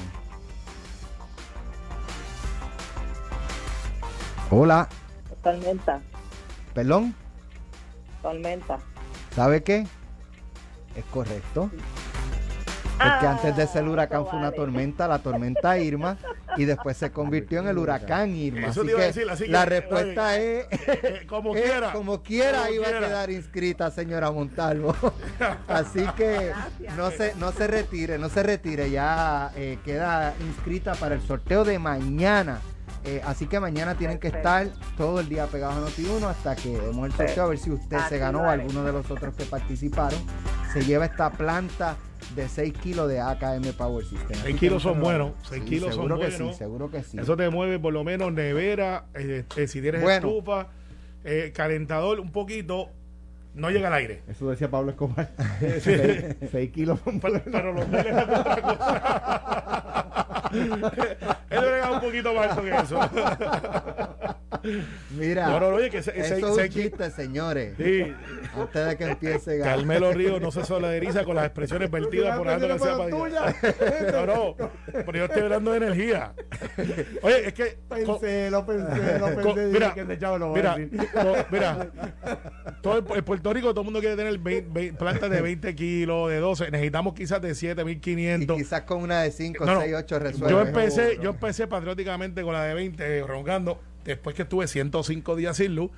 [4.52, 4.88] Hola,
[5.42, 6.02] Tormenta,
[6.74, 7.16] perdón,
[8.22, 8.78] tormenta.
[9.36, 9.88] ¿sabe qué?
[10.96, 11.72] Es correcto.
[12.98, 14.58] Porque antes de ser el huracán fue una Vale.
[14.58, 16.18] tormenta, la tormenta Irma,
[16.56, 18.68] y después se convirtió en el huracán Irma.
[18.68, 21.56] Eso Así te iba a que decir, así que, la oye, respuesta es, Eh, como
[21.56, 21.92] es quiera.
[21.94, 23.00] como quiera Como iba quiera.
[23.00, 24.96] a quedar inscrita, señora Montalvo.
[25.68, 26.52] Así que
[26.96, 31.64] no se, no se retire, no se retire, ya eh, queda inscrita para el sorteo
[31.64, 32.60] de mañana.
[33.04, 36.70] Eh, así que mañana tienen que estar todo el día pegados a Noti1 hasta que
[36.78, 39.44] demos el sorteo a ver si usted se ganó o alguno de los otros que
[39.46, 40.20] participaron.
[40.72, 41.96] Se lleva esta planta
[42.36, 44.32] de 6 kilos de AKM Power System.
[44.34, 46.52] Así 6 que kilos son buenos, 6 Sí, kilos son seguro que buenos.
[46.54, 47.18] sí, seguro que sí.
[47.20, 50.28] Eso te mueve por lo menos nevera, eh, eh, si tienes Bueno.
[50.30, 50.68] estufa,
[51.24, 52.90] eh, calentador un poquito,
[53.56, 54.22] no llega al aire.
[54.30, 55.32] Eso decía Pablo Escobar.
[55.82, 55.92] Sí.
[56.52, 57.52] 6 kilos son Pero, buenos.
[57.52, 60.41] pero los miles es otra cosa.
[60.54, 63.00] Él brega un poquito más con eso.
[65.18, 67.74] Mira, No, no, oye, que se- eso se- es un se- chiste, señores.
[67.78, 68.14] Sí,
[68.56, 72.48] Antes de que empiece a Carmelo Ríos no se solidariza con las expresiones vertidas por
[72.48, 74.26] Alejandro García Padilla.
[74.26, 74.56] No, no,
[75.06, 76.34] pero yo estoy hablando de energía.
[77.24, 77.80] Oye, es que...
[77.90, 79.66] Pensé, lo pensé, lo pensé.
[79.68, 81.10] mira, dije que lo voy a mira, decir.
[81.12, 81.88] co- mira,
[82.82, 85.74] todo el- en Puerto Rico todo el mundo quiere tener 20 20 plantas de 20
[85.76, 86.70] kilos, de 12.
[86.72, 88.56] Necesitamos quizás de Y 7.500.
[88.58, 89.82] quizás con una de 5, No, no.
[89.82, 93.80] 6, 8 Yo empecé, yo empecé patrióticamente con la de 20, eh, roncando.
[94.04, 95.92] Después que estuve 105 días sin luz,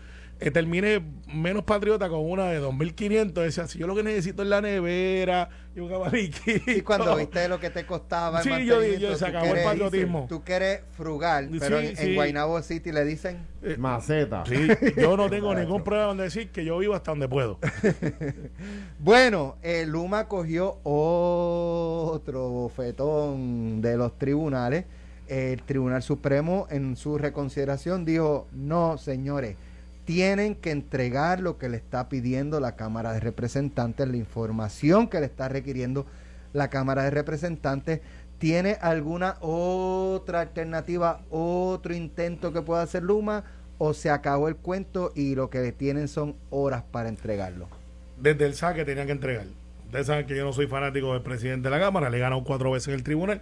[0.48, 1.02] eh, terminé
[1.34, 3.34] menos patriota con una de 2.500.
[3.34, 6.72] Decía, si yo lo que necesito es la nevera y un abaniquito.
[6.72, 10.26] Y cuando viste lo que te costaba el Sí, yo dije, se acabó el patriotismo.
[10.30, 12.16] Tú que eres frugal, pero en, en sí.
[12.16, 13.46] Guaynabo City le dicen...
[13.78, 14.44] Maceta.
[14.46, 17.60] Sí, yo no tengo ningún problema en decir que yo vivo hasta donde puedo.
[19.00, 24.86] Bueno, eh, Luma cogió otro bofetón de los tribunales.
[25.28, 29.58] El Tribunal Supremo en su reconsideración dijo, no, señores,
[30.06, 35.20] tienen que entregar lo que le está pidiendo la Cámara de Representantes, la información que
[35.20, 36.06] le está requiriendo
[36.52, 38.02] la Cámara de Representantes.
[38.38, 43.44] ¿Tiene alguna otra alternativa, otro intento que pueda hacer Luma?
[43.78, 47.68] ¿O se acabó el cuento y lo que tienen son horas para entregarlo?
[48.20, 49.46] Desde el saque tenían que entregar.
[49.86, 52.44] Ustedes saben que yo no soy fanático del presidente de la Cámara, le he ganado
[52.44, 53.42] cuatro veces en el tribunal,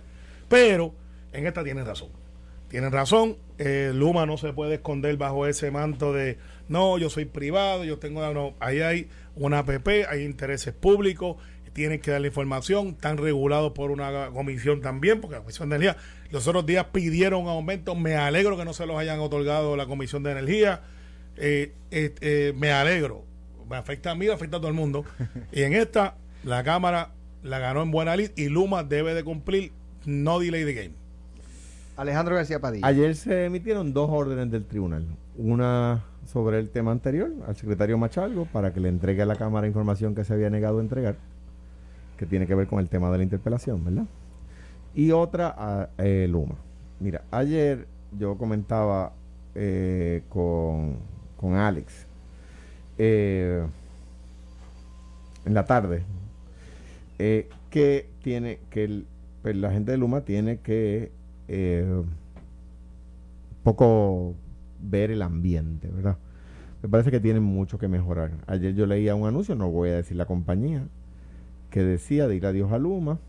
[0.49, 0.93] pero
[1.33, 2.09] en esta tienen razón.
[2.67, 6.37] Tienen razón, eh, Luma no se puede esconder bajo ese manto de
[6.71, 8.33] no, yo soy privado, yo tengo.
[8.33, 11.35] No, ahí hay una APP, hay intereses públicos,
[11.73, 15.75] tienen que dar la información, están regulados por una comisión también, porque la Comisión de
[15.75, 15.97] Energía
[16.31, 20.23] los otros días pidieron aumento, me alegro que no se los hayan otorgado la Comisión
[20.23, 20.81] de Energía,
[21.35, 23.25] eh, eh, eh, me alegro,
[23.69, 25.03] me afecta a mí, afecta a todo el mundo,
[25.51, 27.11] y en esta la Cámara
[27.43, 29.73] la ganó en buena lid y Luma debe de cumplir,
[30.05, 31.00] no delay the game.
[31.97, 32.87] Alejandro García Padilla.
[32.87, 35.05] Ayer se emitieron dos órdenes del tribunal.
[35.37, 39.67] Una sobre el tema anterior al secretario Machalgo para que le entregue a la Cámara
[39.67, 41.15] información que se había negado a entregar,
[42.17, 44.05] que tiene que ver con el tema de la interpelación, ¿verdad?
[44.93, 46.55] Y otra a eh, Luma.
[46.99, 49.13] Mira, ayer yo comentaba
[49.55, 50.97] eh, con,
[51.37, 52.05] con Alex
[52.97, 53.65] eh,
[55.45, 56.03] en la tarde
[57.69, 59.03] que tiene que
[59.43, 61.11] pues, la gente de Luma tiene que
[61.53, 62.03] eh,
[63.63, 64.35] poco
[64.79, 66.17] ver el ambiente, ¿verdad?
[66.81, 68.31] Me parece que tienen mucho que mejorar.
[68.47, 70.87] Ayer yo leía un anuncio, no voy a decir la compañía,
[71.69, 73.19] que decía de ir a Dios a Luma,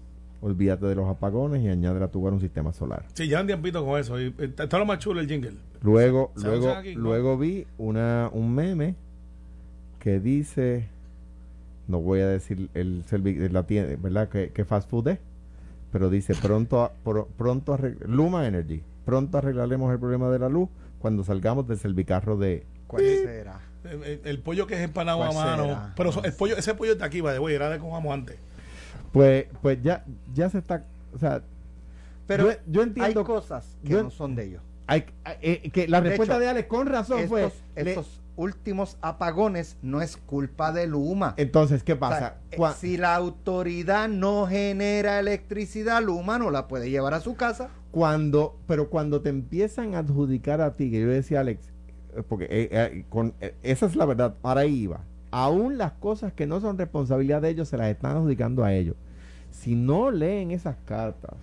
[0.41, 3.05] olvídate de los apagones y añade a tu hogar un sistema solar.
[3.13, 4.21] Sí, ya un tiempito con eso.
[4.21, 5.57] Y, eh, está lo más chulo el jingle.
[5.83, 8.95] Luego, ¿Se luego, luego vi una, un meme
[9.99, 10.89] que dice,
[11.89, 13.05] no voy a decir el
[13.53, 14.29] la tienda, ¿verdad?
[14.29, 15.19] Que, que fast food es,
[15.93, 20.69] pero dice pronto, a- pro- pronto Luma Energy, pronto arreglaremos el problema de la luz
[20.99, 23.61] cuando salgamos del servicarro de ¿Cuál será?
[23.85, 25.63] El, el- el pollo que es empanado a ¿Cuál mano.
[25.65, 25.93] será?
[25.97, 28.37] Pero el pollo, ese pollo de aquí, va de güey, era de como vamos antes.
[29.13, 31.43] Pues, pues ya, ya se está, o sea,
[32.27, 34.63] Pero yo, yo entiendo hay cosas que yo- no son de ellos.
[34.87, 35.05] hay-
[35.43, 38.97] eh, que la De respuesta hecho, de Alex con razón fue, Estos, le- estos últimos
[39.03, 41.35] apagones no es culpa de Luma.
[41.37, 42.37] entonces, ¿qué O sea, pasa?
[42.51, 47.69] eh, si la autoridad no genera electricidad, Luma no la puede llevar a su casa.
[47.91, 51.69] cuando pero cuando te empiezan a adjudicar a ti que yo decía Alex
[52.17, 55.93] eh, porque eh, eh, con, eh, esa es la verdad para ahí iba aún las
[55.93, 58.97] cosas que no son responsabilidad de ellos se las están adjudicando a ellos
[59.51, 61.35] si no leen esas cartas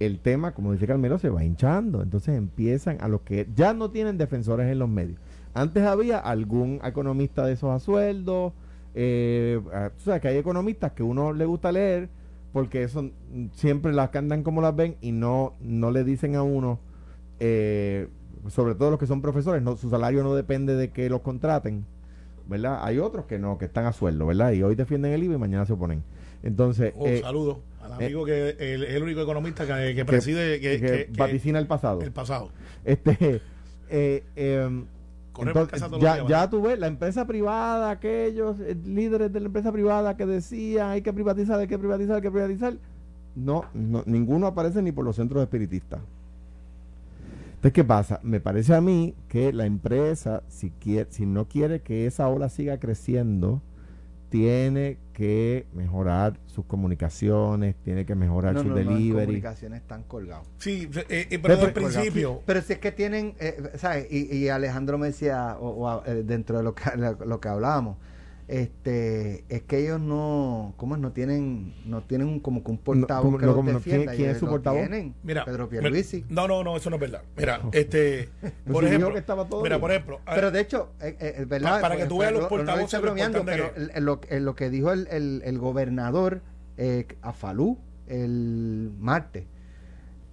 [0.00, 3.90] el tema como dice Carmelo se va hinchando entonces empiezan a los que ya no
[3.90, 5.18] tienen defensores en los medios
[5.54, 8.52] antes había algún economista de esos a sueldo
[8.94, 12.08] eh, ah, sabes que hay economistas que uno le gusta leer
[12.52, 13.10] porque eso
[13.54, 16.78] siempre las cantan como las ven y no, no le dicen a uno,
[17.40, 18.06] eh,
[18.48, 21.84] sobre todo los que son profesores, no, su salario no depende de que los contraten,
[22.46, 22.78] ¿verdad?
[22.82, 24.52] Hay otros que no, que están a sueldo, ¿verdad?
[24.52, 26.04] Y hoy defienden el IVA y mañana se oponen.
[26.44, 30.60] Entonces, Oh, eh, saludo Al amigo que el- es el único economista que, que preside
[30.60, 32.02] que, que que- que- vaticina el pasado.
[32.02, 32.50] el pasado.
[32.84, 33.40] Este,
[33.88, 34.93] eh, eh, por
[35.38, 40.16] entonces, ya, ya tú ves, la empresa privada, aquellos eh, líderes de la empresa privada
[40.16, 42.74] que decían hay que privatizar, hay que privatizar, hay que privatizar,
[43.34, 46.00] no, no ninguno aparece ni por los centros espiritistas.
[47.56, 48.20] Entonces, ¿qué pasa?
[48.22, 52.50] Me parece a mí que la empresa, si, quiere, si no quiere que esa ola
[52.50, 53.62] siga creciendo,
[54.28, 59.26] tiene que mejorar sus comunicaciones, tiene que mejorar No, sus no, delivery.
[59.26, 60.46] comunicaciones están colgados.
[60.58, 62.42] Sí, eh, eh, pero Pero- al principio.
[62.44, 64.06] Pero si es que tienen, eh, ¿sabes?
[64.10, 67.48] Y, y Alejandro me decía, o, o, eh, dentro de lo que, lo, lo que
[67.48, 67.96] hablábamos,
[68.46, 71.00] este, es que ellos no, ¿cómo es?
[71.00, 73.76] No tienen, no tienen un- como que un portavoz como- que no, los no, ¿quién-
[73.78, 74.12] defienda.
[74.12, 74.80] quién Ellos es su portavoz?
[74.80, 76.24] tienen, Mira, Pedro mira, Pierluisi.
[76.28, 77.22] No, no, no, eso no es verdad.
[77.36, 78.28] Mira, este,
[78.70, 81.76] por ejemplo, que estaba todo mira, por ejemplo, Pero de hecho, eh, eh, es verdad.
[81.76, 84.20] Pa- para que pues, tú veas pero los lo- lo portavoces, bromeando, pero que lo,
[84.40, 86.42] lo que dijo el, el, el gobernador
[86.76, 89.44] eh, a Falú el martes,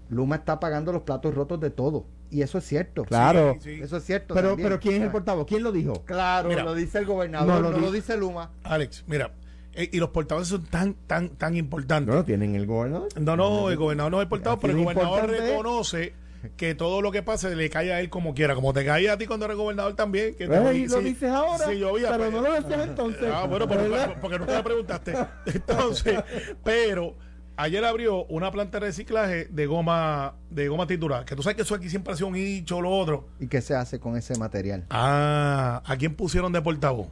[0.09, 2.05] Luma está pagando los platos rotos de todo.
[2.31, 3.03] Y eso es cierto.
[3.03, 3.57] Claro.
[3.61, 3.81] Sí, sí.
[3.83, 4.33] Eso es cierto.
[4.33, 5.45] Pero, también, pero ¿quién es el portavoz?
[5.45, 5.93] ¿Quién lo dijo?
[6.05, 6.63] Claro, Mira.
[6.63, 8.51] lo dice el gobernador, No no lo lo, di- dice Luma.
[8.63, 9.31] Alex, mira,
[9.73, 12.07] eh, y los portavoces son tan, tan, tan importantes.
[12.09, 13.09] No lo tienen el gobernador.
[13.19, 16.13] No, no, el gobernador no es el portavoz, pero el gobernador reconoce
[16.57, 19.17] que todo lo que pase le cae a él como quiera, como te cae a
[19.17, 20.33] ti cuando eres gobernador también.
[20.35, 23.29] Que te- Ey, lo si- dices ahora, si llovía, pero pues- no lo decías entonces.
[23.31, 24.15] Ah, bueno, ¿verdad?
[24.21, 25.13] porque nunca me preguntaste.
[25.45, 26.19] Entonces,
[26.63, 27.15] pero
[27.57, 31.61] ayer abrió una planta de reciclaje de goma de goma titular, que tú sabes que
[31.63, 33.27] eso aquí siempre ha sido un hicho, lo otro.
[33.39, 34.85] ¿Y qué se hace con ese material?
[34.89, 37.07] Ah, ¿a quién pusieron de portavoz?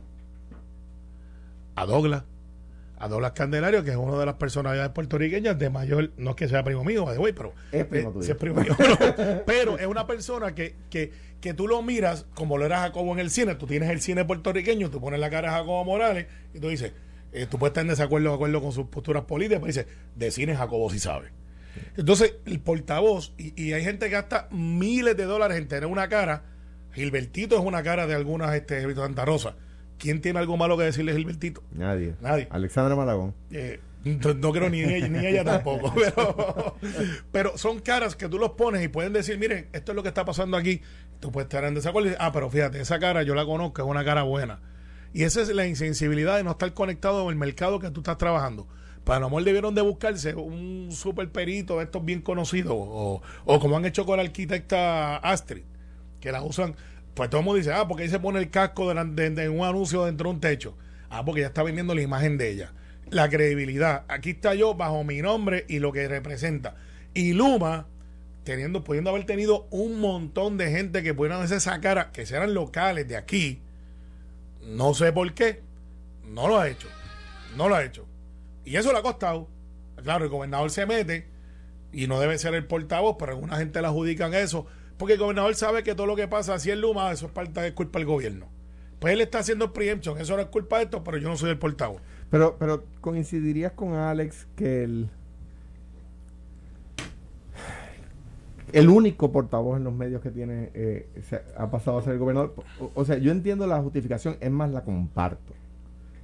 [1.75, 2.23] A Douglas.
[3.01, 6.49] A Douglas Candelario, que es una de las personalidades puertorriqueñas de mayor, no es que
[6.49, 8.31] sea primo mío, way, pero Es primo eh, tuyo.
[8.33, 12.57] es primo mío, pero, pero es una persona que, que, que tú lo miras como
[12.57, 15.49] lo era Jacobo en el cine, tú tienes el cine puertorriqueño, tú pones la cara
[15.51, 16.91] de Jacobo Morales y tú dices,
[17.31, 20.55] eh, tú puedes estar en desacuerdo acuerdo con sus posturas políticas, pero dices, de cine
[20.55, 21.31] Jacobo sí sabe.
[21.95, 26.09] Entonces, el portavoz, y, y hay gente que gasta miles de dólares en tener una
[26.09, 26.43] cara.
[26.93, 29.55] Gilbertito es una cara de algunas este, de Santa Rosa.
[29.97, 31.61] ¿Quién tiene algo malo que decirle a Gilbertito?
[31.71, 32.15] Nadie.
[32.21, 32.47] Nadie.
[32.49, 33.35] Alexandra Malagón.
[33.51, 35.93] Eh, no, no creo ni ella, ni ella tampoco.
[36.15, 36.75] Pero,
[37.31, 40.09] pero son caras que tú los pones y pueden decir, miren, esto es lo que
[40.09, 40.81] está pasando aquí.
[41.19, 43.81] Tú puedes estar en desacuerdo y decir, ah, pero fíjate, esa cara yo la conozco,
[43.81, 44.61] es una cara buena.
[45.13, 48.17] Y esa es la insensibilidad de no estar conectado con el mercado que tú estás
[48.17, 48.67] trabajando.
[49.03, 53.59] Para lo mejor debieron de buscarse un super perito de estos bien conocidos, o, o
[53.59, 55.63] como han hecho con la arquitecta Astrid,
[56.19, 56.75] que la usan,
[57.19, 60.05] pues todo el mundo dice, ah, porque ahí se pone el casco de, un anuncio
[60.05, 60.77] dentro de un techo.
[61.09, 62.71] Ah, porque ya está vendiendo la imagen de ella.
[63.09, 64.05] La credibilidad.
[64.07, 66.75] Aquí está yo bajo mi nombre y lo que representa.
[67.13, 67.87] Y Luma,
[68.45, 72.53] teniendo, pudiendo haber tenido un montón de gente que pudieran hacer esa cara, que sean
[72.53, 73.61] locales de aquí,
[74.61, 75.63] no sé por qué,
[76.25, 76.87] no lo ha hecho.
[77.57, 78.05] No lo ha hecho.
[78.65, 79.47] Y eso le ha costado.
[80.03, 81.27] Claro, el gobernador se mete
[81.91, 84.65] y no debe ser el portavoz, pero alguna gente le adjudican eso.
[84.97, 87.61] Porque el gobernador sabe que todo lo que pasa así en Luma, eso es parte
[87.61, 88.49] de culpa del gobierno.
[88.99, 91.51] Pues él está haciendo preemption, eso no es culpa de esto, pero yo no soy
[91.51, 92.01] el portavoz.
[92.29, 95.09] Pero, pero coincidirías con Alex que el
[98.73, 102.19] el único portavoz en los medios que tiene eh, se ha pasado a ser el
[102.19, 102.53] gobernador.
[102.79, 105.53] O, o sea, yo entiendo la justificación, es más la comparto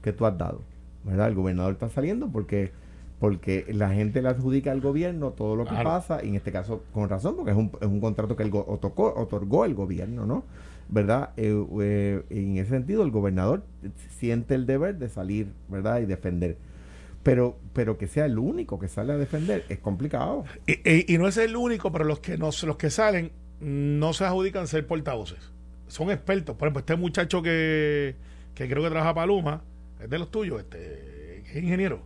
[0.02, 0.62] que tú has dado,
[1.04, 1.28] ¿verdad?
[1.30, 2.72] El gobernador está saliendo porque
[3.18, 5.86] porque la gente le adjudica al gobierno todo lo que Claro.
[5.90, 8.52] pasa, y en este caso con razón, porque es un, es un contrato que el
[8.52, 10.44] go- otorgó, otorgó el gobierno, ¿no?
[10.90, 11.30] ¿Verdad?
[11.38, 13.64] Eh, eh, en ese sentido, el gobernador
[14.20, 16.02] siente el deber de salir, ¿verdad?
[16.02, 16.58] Y defender.
[17.26, 20.46] Pero, pero que sea el único que sale a defender es complicado.
[20.68, 24.14] Y, y- y no es el único, pero los que, nos, los que salen no
[24.14, 25.40] se adjudican ser portavoces.
[25.88, 26.56] Son expertos.
[26.56, 28.14] Por ejemplo, este muchacho que,
[28.54, 29.64] que creo que trabaja para Luma,
[30.00, 32.02] es de los tuyos, este, que es ingeniero,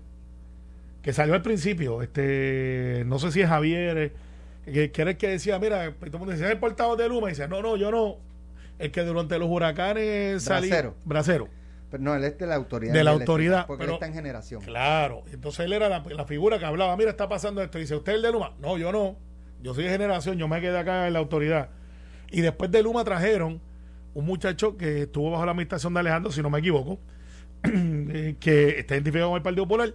[1.01, 4.11] que salió al principio, este, no sé si es Javier, eh,
[4.71, 7.09] que, que era el que decía, mira, todo el mundo decía, ¿es el portavoz de
[7.09, 7.27] Luma?
[7.27, 8.15] Y dice, no, no, yo no.
[8.77, 10.69] El que durante los huracanes salía.
[10.69, 10.95] Bracero.
[11.03, 11.49] Bracero.
[11.89, 12.93] Pero no, él es de la autoridad.
[12.93, 14.61] De la autoridad, Porque pero- él está en generación.
[14.61, 17.77] Claro, entonces él era la, la figura que hablaba, mira, está pasando esto.
[17.79, 18.53] Dice, ¿usted es el de Luma?
[18.59, 19.17] No, yo no.
[19.61, 21.69] Yo soy de generación, yo me quedé acá en la autoridad.
[22.31, 23.59] Y después de Luma trajeron
[24.13, 26.99] un muchacho que estuvo bajo la administración de Alejandro, si no me equivoco,
[27.63, 29.93] eh, que está identificado con el Partido Popular,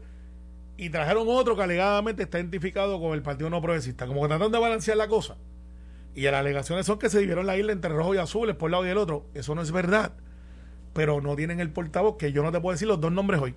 [0.77, 4.51] y trajeron otro que alegadamente está identificado con el Partido No Progresista, como que tratan
[4.51, 5.37] de balancear la cosa.
[6.17, 8.73] Y las alegaciones son que se dividieron la isla entre rojo y azules por un
[8.73, 9.27] lado y el otro.
[9.35, 10.13] Eso no es verdad.
[10.95, 13.55] Pero no tienen el portavoz, que yo no te puedo decir los dos nombres hoy.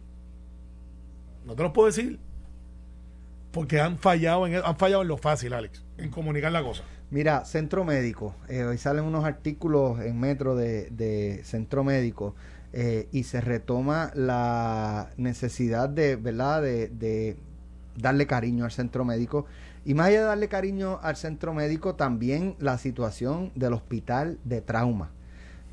[1.46, 2.20] No te los puedo decir.
[3.52, 6.84] Porque han fallado en, han fallado en lo fácil, Alex, en comunicar la cosa.
[7.10, 8.36] Mira, centro médico.
[8.50, 12.36] Eh, hoy salen unos artículos en Metro de, de centro médico
[12.74, 16.62] eh, y se retoma la necesidad de, ¿verdad?
[16.62, 17.38] De, de
[17.96, 19.46] darle cariño al centro médico.
[19.86, 24.60] Y más allá de darle cariño al centro médico, también la situación del hospital de
[24.62, 25.12] trauma,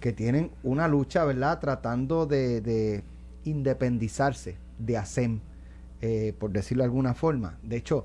[0.05, 3.03] que tienen una lucha, ¿verdad?, tratando de, de
[3.45, 5.41] independizarse de ASEM,
[6.03, 7.59] eh, por decirlo de alguna forma.
[7.63, 8.05] De hecho,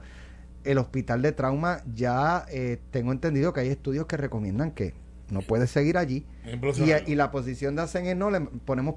[0.64, 4.94] el hospital de trauma ya eh, tengo entendido que hay estudios que recomiendan que
[5.30, 6.26] no puede seguir allí.
[7.06, 8.96] Y, y la posición de ASEM es no, le ponemos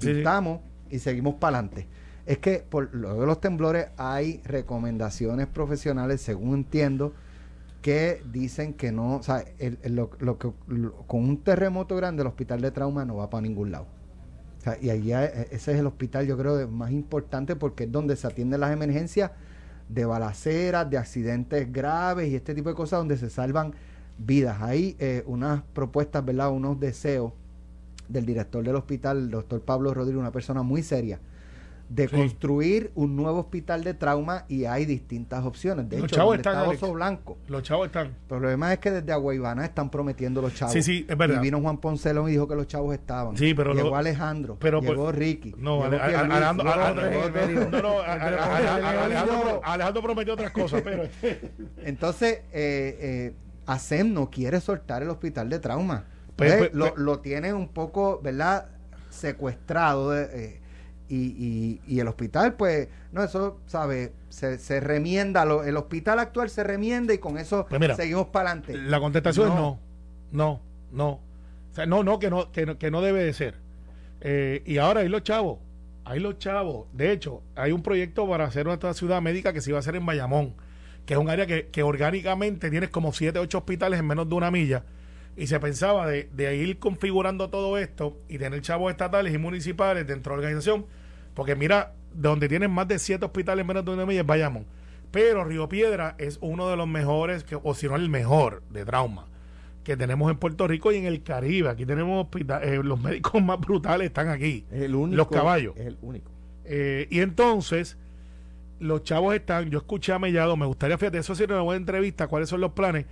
[0.00, 0.08] sí.
[0.12, 1.86] pintamos y seguimos para adelante.
[2.26, 7.14] Es que por lo de los temblores hay recomendaciones profesionales, según entiendo,
[7.82, 10.52] que dicen que no, o sea, el- lo, lo que,
[11.06, 13.86] con un terremoto grande el hospital de trauma no va para ningún lado.
[14.58, 17.92] O sea, y allí hay- ese es el hospital, yo creo, más importante porque es
[17.92, 19.30] donde se atienden las emergencias
[19.88, 23.74] de balaceras, de accidentes graves y este tipo de cosas donde se salvan
[24.18, 24.60] vidas.
[24.62, 26.50] Hay eh, unas propuestas, ¿verdad?
[26.50, 27.32] Unos deseos
[28.08, 31.20] del director del hospital, el doctor Pablo Rodríguez, una persona muy seria,
[31.88, 32.16] de Sí.
[32.16, 35.88] construir un nuevo hospital de trauma y hay distintas opciones.
[35.88, 36.80] De Los hecho, chavos están, Alex.
[36.92, 37.38] Blanco.
[37.46, 38.06] Los chavos están.
[38.08, 40.72] El problema es que desde Aguaybana están prometiendo los chavos.
[40.72, 41.36] Sí, sí, es verdad.
[41.36, 43.36] Y vino Juan Poncelón y dijo que los chavos estaban.
[43.36, 45.54] Sí, pero llegó lo- Alejandro, pero llegó Ricky.
[45.58, 46.34] No, Alejandro,
[49.64, 51.04] Alejandro, prometió otras cosas, pero
[51.84, 53.34] Entonces, eh, eh,
[53.66, 56.04] ASEM no quiere soltar el hospital de trauma.
[56.36, 58.66] Pues, Eh, pues, lo, pues- lo tiene un poco, ¿verdad?
[59.10, 60.10] Secuestrado.
[60.10, 60.60] de, eh,
[61.08, 64.12] y, y- y el hospital, pues, no, eso, ¿sabe?
[64.28, 65.44] Se, se remienda.
[65.44, 68.76] lo- el hospital actual se remienda y con eso Pues mira, seguimos para adelante.
[68.76, 69.60] la contestación es No.
[69.60, 69.80] no.
[70.32, 70.60] No,
[70.92, 71.08] no.
[71.70, 73.54] O sea, no, no, que no, que no, que no debe de ser.
[74.20, 75.58] Eh, y ahora hay los chavos.
[76.04, 76.86] Hay los chavos.
[76.92, 79.96] De hecho, hay un proyecto para hacer una ciudad médica que se iba a hacer
[79.96, 80.54] en Bayamón,
[81.04, 84.34] que es un área que, que orgánicamente tienes como 7, 8 hospitales en menos de
[84.34, 84.84] una milla.
[85.36, 90.06] Y se pensaba de, de ir configurando todo esto y tener chavos estatales y municipales
[90.06, 90.86] dentro de la organización.
[91.34, 94.66] Porque mira, donde tienen más de 7 hospitales en menos de una milla es Bayamón.
[95.10, 98.84] Pero Río Piedra es uno de los mejores, que, o si no el mejor, de
[98.84, 99.26] trauma
[99.86, 101.68] que tenemos en Puerto Rico y en el Caribe.
[101.68, 104.64] Aquí tenemos eh, los médicos más brutales están aquí.
[104.68, 105.16] Es el único.
[105.16, 105.76] Los caballos.
[105.76, 106.28] Es el único.
[106.64, 107.96] Eh, y entonces,
[108.80, 112.26] los chavos están, yo escuché a Mellado, me gustaría, fíjate, eso sería una buena entrevista,
[112.26, 113.06] cuáles son los planes,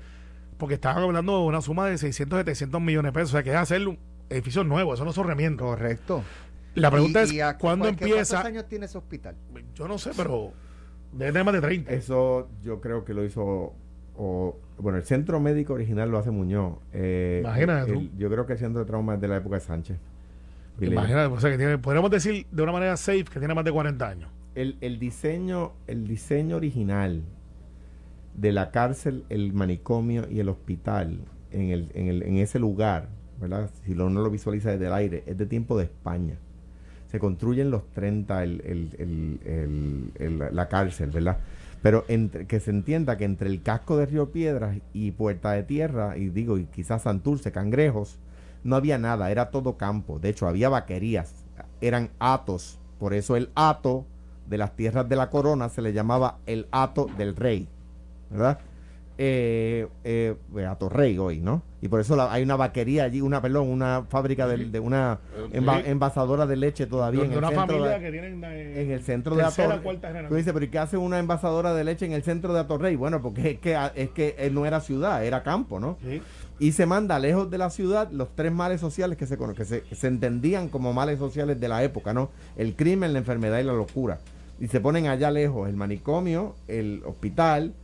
[0.58, 3.50] porque estaban hablando de una suma de 600, 700 millones de pesos, o sea, que
[3.50, 3.98] es hacer un
[4.30, 5.66] edificio nuevo, eso no son remiendos.
[5.66, 6.22] Correcto.
[6.74, 8.36] La pregunta Y- y a- es, ¿cuándo ¿cuál- qué- empieza?
[8.36, 9.36] ¿Cuántos años tiene ese hospital?
[9.74, 10.52] Yo no sé, pero
[11.12, 11.92] debe tener más de 30.
[11.92, 13.72] Eso yo creo que lo hizo.
[14.16, 16.78] O, bueno, el centro médico original lo hace Muñoz.
[16.92, 18.16] Eh, Imagínate el- tú.
[18.16, 19.96] yo creo que el centro de trauma es de la época de Sánchez.
[20.80, 23.72] Imagínate, o sea, que tiene, podríamos decir de una manera safe que tiene más de
[23.72, 24.30] 40 años.
[24.56, 27.22] el, el diseño el diseño original
[28.34, 31.20] de la cárcel el manicomio y el hospital
[31.50, 33.08] en, el, en, el, en ese lugar
[33.40, 36.36] verdad si uno lo visualiza desde el aire es de tiempo de España.
[37.10, 40.10] Se construye en los 30 el,
[40.52, 41.38] la cárcel verdad
[41.80, 45.62] pero entre, que se entienda que entre el casco de Río Piedras y Puerta de
[45.62, 48.18] Tierra y digo y quizás Santurce Cangrejos
[48.64, 50.18] no había nada era todo campo.
[50.18, 51.44] De hecho había vaquerías.
[51.80, 54.06] Eran atos por eso el ato
[54.48, 57.68] de las tierras de la corona se le llamaba el hato del rey,
[58.30, 58.58] ¿verdad?
[59.16, 61.62] Eh, eh, pues, hato rey hoy, ¿no?
[61.80, 65.20] Y por eso la- hay una vaquería allí, una, perdón, una fábrica de, de una
[65.52, 65.90] enva- Sí.
[65.90, 69.36] envasadora de leche todavía de en el centro de, que tienen eh, en el centro
[69.36, 69.78] de Atorrey.
[70.28, 72.96] Tú dices, pero ¿y qué hace una envasadora de leche en el centro de Atorrey?
[72.96, 75.96] Bueno, porque es que, es que eh, no era ciudad, era campo, ¿no?
[76.02, 76.20] Sí.
[76.58, 79.82] y se manda lejos de la ciudad los tres males sociales que se, que se,
[79.82, 82.30] que se entendían como males sociales de la época, ¿no?
[82.56, 84.18] El crimen, la enfermedad y la locura.
[84.58, 87.74] Y se ponen allá lejos el manicomio, el hospital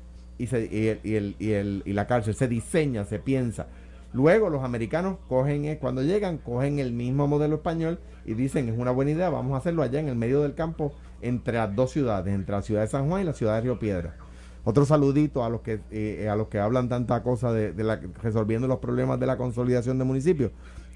[0.43, 2.35] y, se- y, el- y el- y el- y la cárcel.
[2.35, 3.67] Se diseña, se piensa.
[4.13, 8.77] Luego los americanos cogen, eh, cuando llegan, cogen el mismo modelo español y dicen, es
[8.77, 11.93] una buena idea, vamos a hacerlo allá en el medio del campo, entre las dos
[11.93, 14.17] ciudades, entre la ciudad de San Juan y la ciudad de Río Piedra.
[14.65, 18.67] Otro saludito a los que eh, a los que hablan tanta cosa de, la, resolviendo
[18.69, 20.51] los problemas de la consolidación de municipios.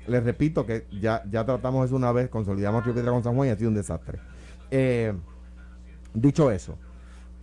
[0.07, 3.49] Les repito que ya, ya tratamos eso una vez, consolidamos Río Piedra con San Juan
[3.49, 4.19] y ha sido un desastre.
[4.71, 5.15] Eh,
[6.13, 6.77] dicho eso,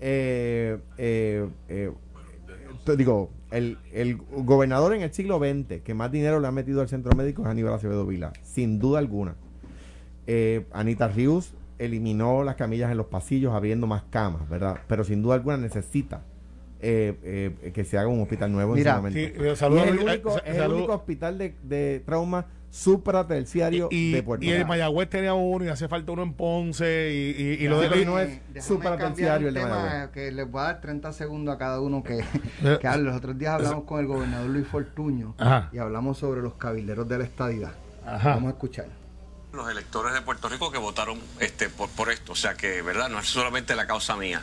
[0.02, 1.92] eh, eh, eh,
[2.98, 6.90] digo, el, el gobernador en el siglo XX que más dinero le ha metido al
[6.90, 9.36] centro médico es Aníbal Acevedo Vila, sin duda alguna.
[10.28, 14.80] Eh, Anita Rius eliminó las camillas en los pasillos abriendo más camas, ¿verdad?
[14.88, 16.22] Pero sin duda alguna necesita
[16.80, 19.14] eh, eh, que se haga un hospital nuevo Mira, en.
[19.14, 24.46] Sí, es el único, es el único hospital de, de trauma supraterciario y, de Puerto
[24.46, 24.68] y el Rico.
[24.70, 28.06] Mayagüez tenía uno y hace falta uno en Ponce y, y, y lo de y-
[28.06, 30.10] no es supraterciario el de Mayagüez.
[30.12, 32.20] que les voy a dar 30 segundos a cada uno que,
[32.64, 33.04] Eh, que hable.
[33.04, 35.70] Los otros días hablamos con el gobernador Luis Fortuño Ajá.
[35.74, 37.72] y hablamos sobre los cabilderos de la estadidad.
[38.06, 38.30] Ajá.
[38.36, 38.86] Vamos a escuchar.
[39.54, 42.32] los electores de Puerto Rico que votaron este, por, por esto.
[42.32, 43.10] O sea que, ¿verdad?
[43.10, 44.42] No es solamente la causa mía.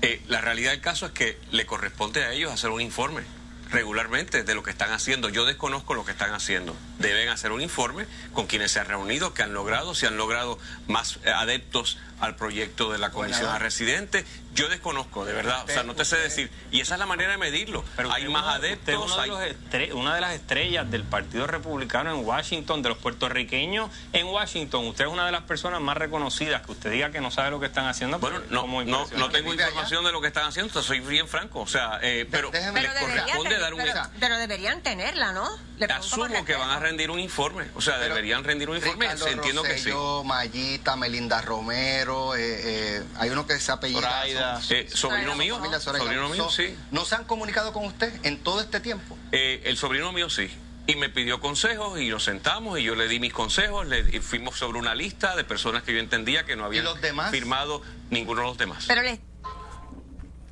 [0.00, 3.22] Eh, la realidad del caso es que le corresponde a ellos hacer un informe
[3.70, 5.28] regularmente de lo que están haciendo.
[5.28, 6.76] Yo desconozco lo que están haciendo.
[6.98, 10.58] Deben hacer un informe con quienes se han reunido, que han logrado, si han logrado
[10.86, 14.24] más adeptos al proyecto de la comisión a residentes.
[14.54, 15.62] Yo desconozco, de verdad.
[15.64, 16.50] O sea, no te sé decir.
[16.72, 17.84] Y esa es la manera de medirlo.
[17.96, 19.18] Pero hay más uno- adeptos.
[19.18, 24.86] hay- una de las estrellas del Partido Republicano en Washington, de los puertorriqueños en Washington.
[24.88, 26.62] Usted es una de las personas más reconocidas.
[26.62, 28.18] Que usted diga que no sabe lo que están haciendo.
[28.18, 31.60] Bueno, no, no, no tengo información de lo que están haciendo, te soy bien franco.
[31.60, 33.80] O sea, eh, pero les Pero, debería corresponde tener- dar un...
[33.80, 35.48] pero, pero deberían tenerla, ¿no?
[35.78, 37.66] Le Asumo que van a rendir un informe.
[37.76, 39.04] O sea, Pero deberían rendir un informe.
[39.06, 39.92] Ricardo Entiendo que sí.
[40.24, 44.24] Mayita, Melinda Romero, eh, eh, hay uno que se apellida
[44.70, 46.04] Eh, sobrino mío, familia Zoraida.
[46.04, 46.74] sobrino mío, So- sí.
[46.90, 49.16] ¿No se han comunicado con usted en todo este tiempo?
[49.32, 50.50] Eh, el sobrino mío sí.
[50.86, 53.86] Y me pidió consejos y nos sentamos y yo le di mis consejos.
[53.86, 57.00] Le, y fuimos sobre una lista de personas que yo entendía que no habían los
[57.02, 57.30] demás?
[57.30, 58.84] firmado ninguno de los demás.
[58.88, 59.20] Pero le-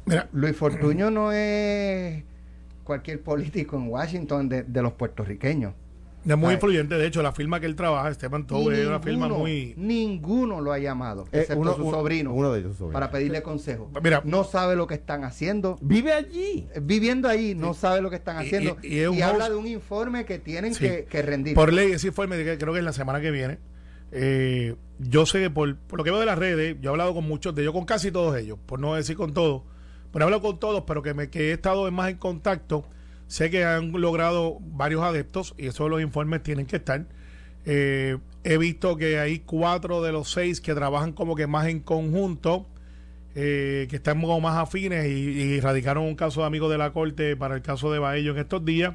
[0.04, 2.22] Mira, Luis Fortuño no es
[2.84, 5.74] cualquier político en Washington de, de los puertorriqueños.
[6.34, 6.96] Es muy influyente.
[6.96, 9.74] De hecho, la firma que él trabaja, Esteban Y Toure, es una firma muy.
[9.76, 12.92] Ninguno lo ha llamado, Eh, excepto uno- su sobrino, uno de ellos, su sobrino.
[12.94, 13.90] para pedirle consejo.
[14.02, 14.22] Mira.
[14.24, 15.78] no sabe lo que están haciendo.
[15.80, 16.66] Vive allí.
[16.82, 18.76] Viviendo ahí, no sabe lo que están haciendo.
[18.82, 20.80] y- Y, y es un habla host- de un informe que tienen Sí.
[20.84, 21.54] que, que rendir.
[21.54, 23.58] Por ley, ese informe, creo que es la semana que viene.
[24.12, 27.12] Eh, yo sé que por, por lo que veo de las redes, yo he hablado
[27.14, 29.62] con muchos de ellos, con casi todos ellos, por no decir con todos,
[30.12, 32.84] pero he hablado con todos, pero que, me, que he estado más en contacto.
[33.26, 37.06] Sé que han logrado varios adeptos y esos los informes tienen que estar.
[37.64, 41.80] Eh, he visto que hay cuatro de los seis que trabajan como que más en
[41.80, 42.66] conjunto,
[43.34, 46.92] eh, que están como más afines y, y radicaron un caso de amigos de la
[46.92, 48.94] corte para el caso de Baello en estos días.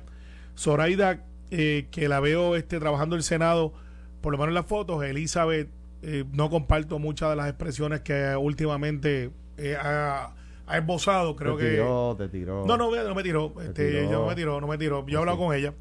[0.57, 3.73] Zoraida, eh, que la veo este, trabajando el Senado,
[4.21, 5.69] por lo menos en las fotos, Elizabeth,
[6.01, 10.33] eh, no comparto muchas de las expresiones que últimamente eh, ha,
[10.71, 11.69] ha esbozado, creo te que...
[12.17, 12.65] te tiró.
[12.65, 13.51] No, no, no me tiró.
[13.51, 14.03] Te Este, tiró.
[14.03, 15.05] yo no me tiró, no me tiró.
[15.07, 15.73] Yo he hablado con ella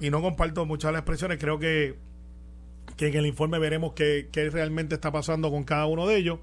[0.00, 1.38] y no comparto muchas de las expresiones.
[1.38, 1.96] Creo que,
[2.96, 6.38] que en el informe veremos qué, qué realmente está pasando con cada uno de ellos.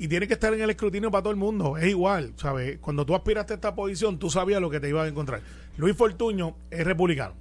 [0.00, 1.76] Y tiene que estar en el escrutinio para todo el mundo.
[1.76, 2.78] Es igual, ¿sabes?
[2.78, 5.40] Cuando tú aspiraste a esta posición, tú sabías lo que te ibas a encontrar.
[5.76, 7.34] Luis Fortuño es republicano.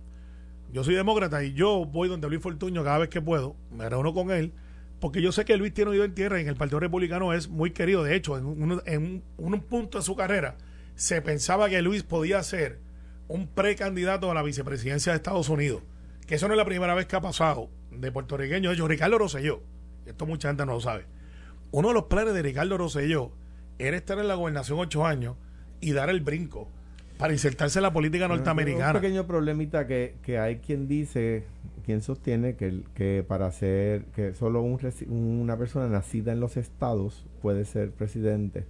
[0.73, 4.13] Yo soy demócrata y yo voy donde Luis Fortuño cada vez que puedo, me reúno
[4.13, 4.53] con él,
[4.99, 7.49] porque yo sé que Luis tiene oído en tierra y en el Partido Republicano es
[7.49, 8.03] muy querido.
[8.03, 10.57] De hecho, en un, en un- un punto de su carrera
[10.95, 12.79] se pensaba que Luis podía ser
[13.27, 15.83] un precandidato a la vicepresidencia de Estados Unidos.
[16.25, 18.69] Que eso no es la primera vez que ha pasado de puertorriqueño.
[18.69, 19.61] De hecho, Ricardo Rosselló,
[20.05, 21.05] esto mucha gente no lo sabe.
[21.71, 23.31] Uno de los planes de Ricardo Rosselló
[23.79, 25.35] era estar en la gobernación ocho años
[25.79, 26.71] y dar el brinco
[27.17, 28.99] para insertarse en la política Un norteamericana.
[28.99, 31.43] pequeño problemita que, que hay quien dice,
[31.85, 34.77] quien sostiene que, que para ser, que solo un
[35.09, 38.65] una persona nacida en los estados puede ser presidente.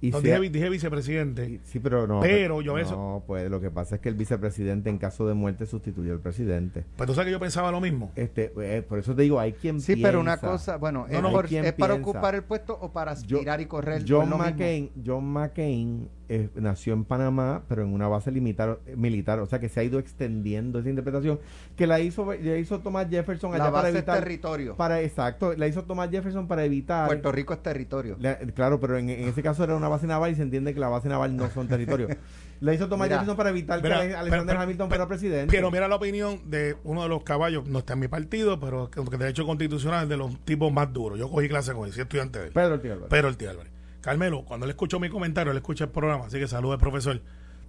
[0.00, 1.48] Y No, sea- dije, dije vicepresidente.
[1.50, 2.20] y- sí, pero no.
[2.20, 5.34] Pero yo no, eso- pues lo que pasa es que el vicepresidente en caso de
[5.34, 6.84] muerte sustituye al presidente.
[6.96, 8.12] Pues tú sabes que yo pensaba lo mismo.
[8.14, 11.22] Este, eh, por eso te digo, hay quien Sí, pero una cosa, bueno, No, es,
[11.22, 14.04] no, por- para ocupar el puesto o para Yo- aspirar y correr.
[14.06, 14.28] John.
[14.30, 19.46] McCain, John McCain eh, nació en Panamá, pero en una base limitar, eh, militar, o
[19.46, 21.40] sea que se ha ido extendiendo esa interpretación
[21.74, 24.76] que la hizo, la hizo Thomas Jefferson La allá para base es evitar, territorio.
[24.76, 28.16] para exacto, la hizo Thomas Jefferson para evitar, Puerto Rico es territorio.
[28.20, 30.80] la- claro, pero en, en ese caso era una base naval y se entiende que
[30.80, 32.10] la base naval no son territorios.
[32.60, 35.54] La hizo Thomas Jefferson para evitar Mira, que Ale- Alexander pero- Hamilton fuera presidente.
[35.56, 38.90] Pero mira la opinión de uno de los caballos, no está en mi partido, pero
[38.90, 41.20] que de hecho constitucional es de los tipos más duros.
[41.20, 42.52] Yo cogí clase con él, estudiante de él.
[42.52, 43.10] Pedro Ortiz Álvarez.
[43.10, 43.70] Pero el tío Álvarez.
[44.00, 47.22] Carmelo, cuando él escuchó mi comentario, él escucha el programa, así que salude, profesor.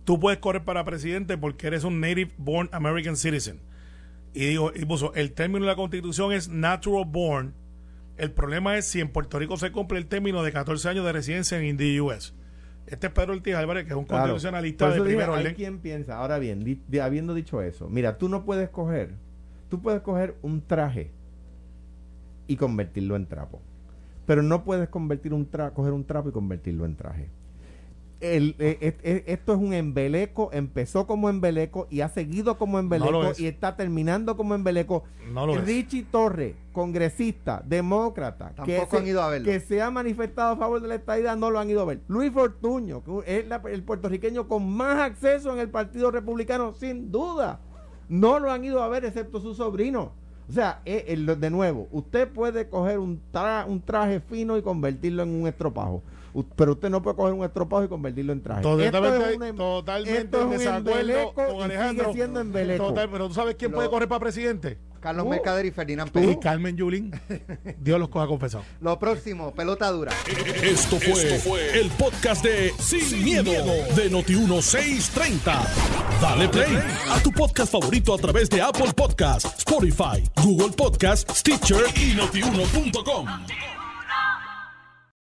[0.06, 3.60] Tú puedes correr para presidente porque eres un native born American citizen.
[4.34, 7.54] Y digo, y puso, el término de la constitución es natural born.
[8.20, 11.14] El problema es si en Puerto Rico se cumple el término de 14 años de
[11.14, 12.34] residencia en the US.
[12.86, 14.24] Este es Pedro Ortiz Álvarez, que es un Claro.
[14.24, 15.54] constitucionalista de primer orden.
[15.56, 16.18] quien piensa.
[16.18, 19.14] Ahora bien, di- di- habiendo dicho eso, mira, tú no puedes coger,
[19.70, 21.12] tú puedes coger un traje
[22.48, 23.62] y convertirlo en trapo,
[24.26, 27.30] pero no puedes convertir un tra coger un trapo y convertirlo en traje.
[28.22, 32.78] El, eh, eh, eh, esto es un embeleco, empezó como embeleco y ha seguido como
[32.78, 35.04] embeleco y está terminando como embeleco.
[35.34, 35.66] No lo es.
[35.66, 39.46] Richie Torre, congresista, demócrata, que se, han ido a verlo.
[39.46, 42.02] que se ha manifestado a favor de la estadidad, no lo han ido a ver.
[42.10, 47.12] Luis Fortuño, que es la- el puertorriqueño con más acceso en el Partido Republicano, sin
[47.12, 47.62] duda,
[48.10, 50.12] no lo han ido a ver excepto su sobrino.
[50.50, 54.62] O sea, eh, eh, de nuevo, usted puede coger un, tra- un traje fino y
[54.64, 56.02] convertirlo en un estropajo.
[56.56, 58.62] Pero usted no puede coger un estropajo y convertirlo en traje.
[58.62, 62.04] Totalmente, Esto es un em- totalmente esto es en un desacuerdo embeleco con y Alejandro.
[62.06, 62.88] sigue siendo embeleco.
[62.88, 64.78] Total, pero tú sabes quién Lo- puede correr para presidente.
[65.00, 65.30] Carlos Uh.
[65.30, 66.38] Mercader y Ferdinand Y Pérez.
[66.42, 67.12] Carmen Yulín,
[67.80, 68.66] Dios los coja confesado.
[68.82, 70.12] Lo próximo, pelota dura.
[70.62, 73.50] Esto fue, el podcast de Sin, miedo,
[73.96, 75.54] de Noti1630.
[76.22, 76.78] Dale play
[77.12, 83.26] a tu podcast favorito a través de Apple Podcasts, Spotify, Google Podcasts, Stitcher y notiuno.com.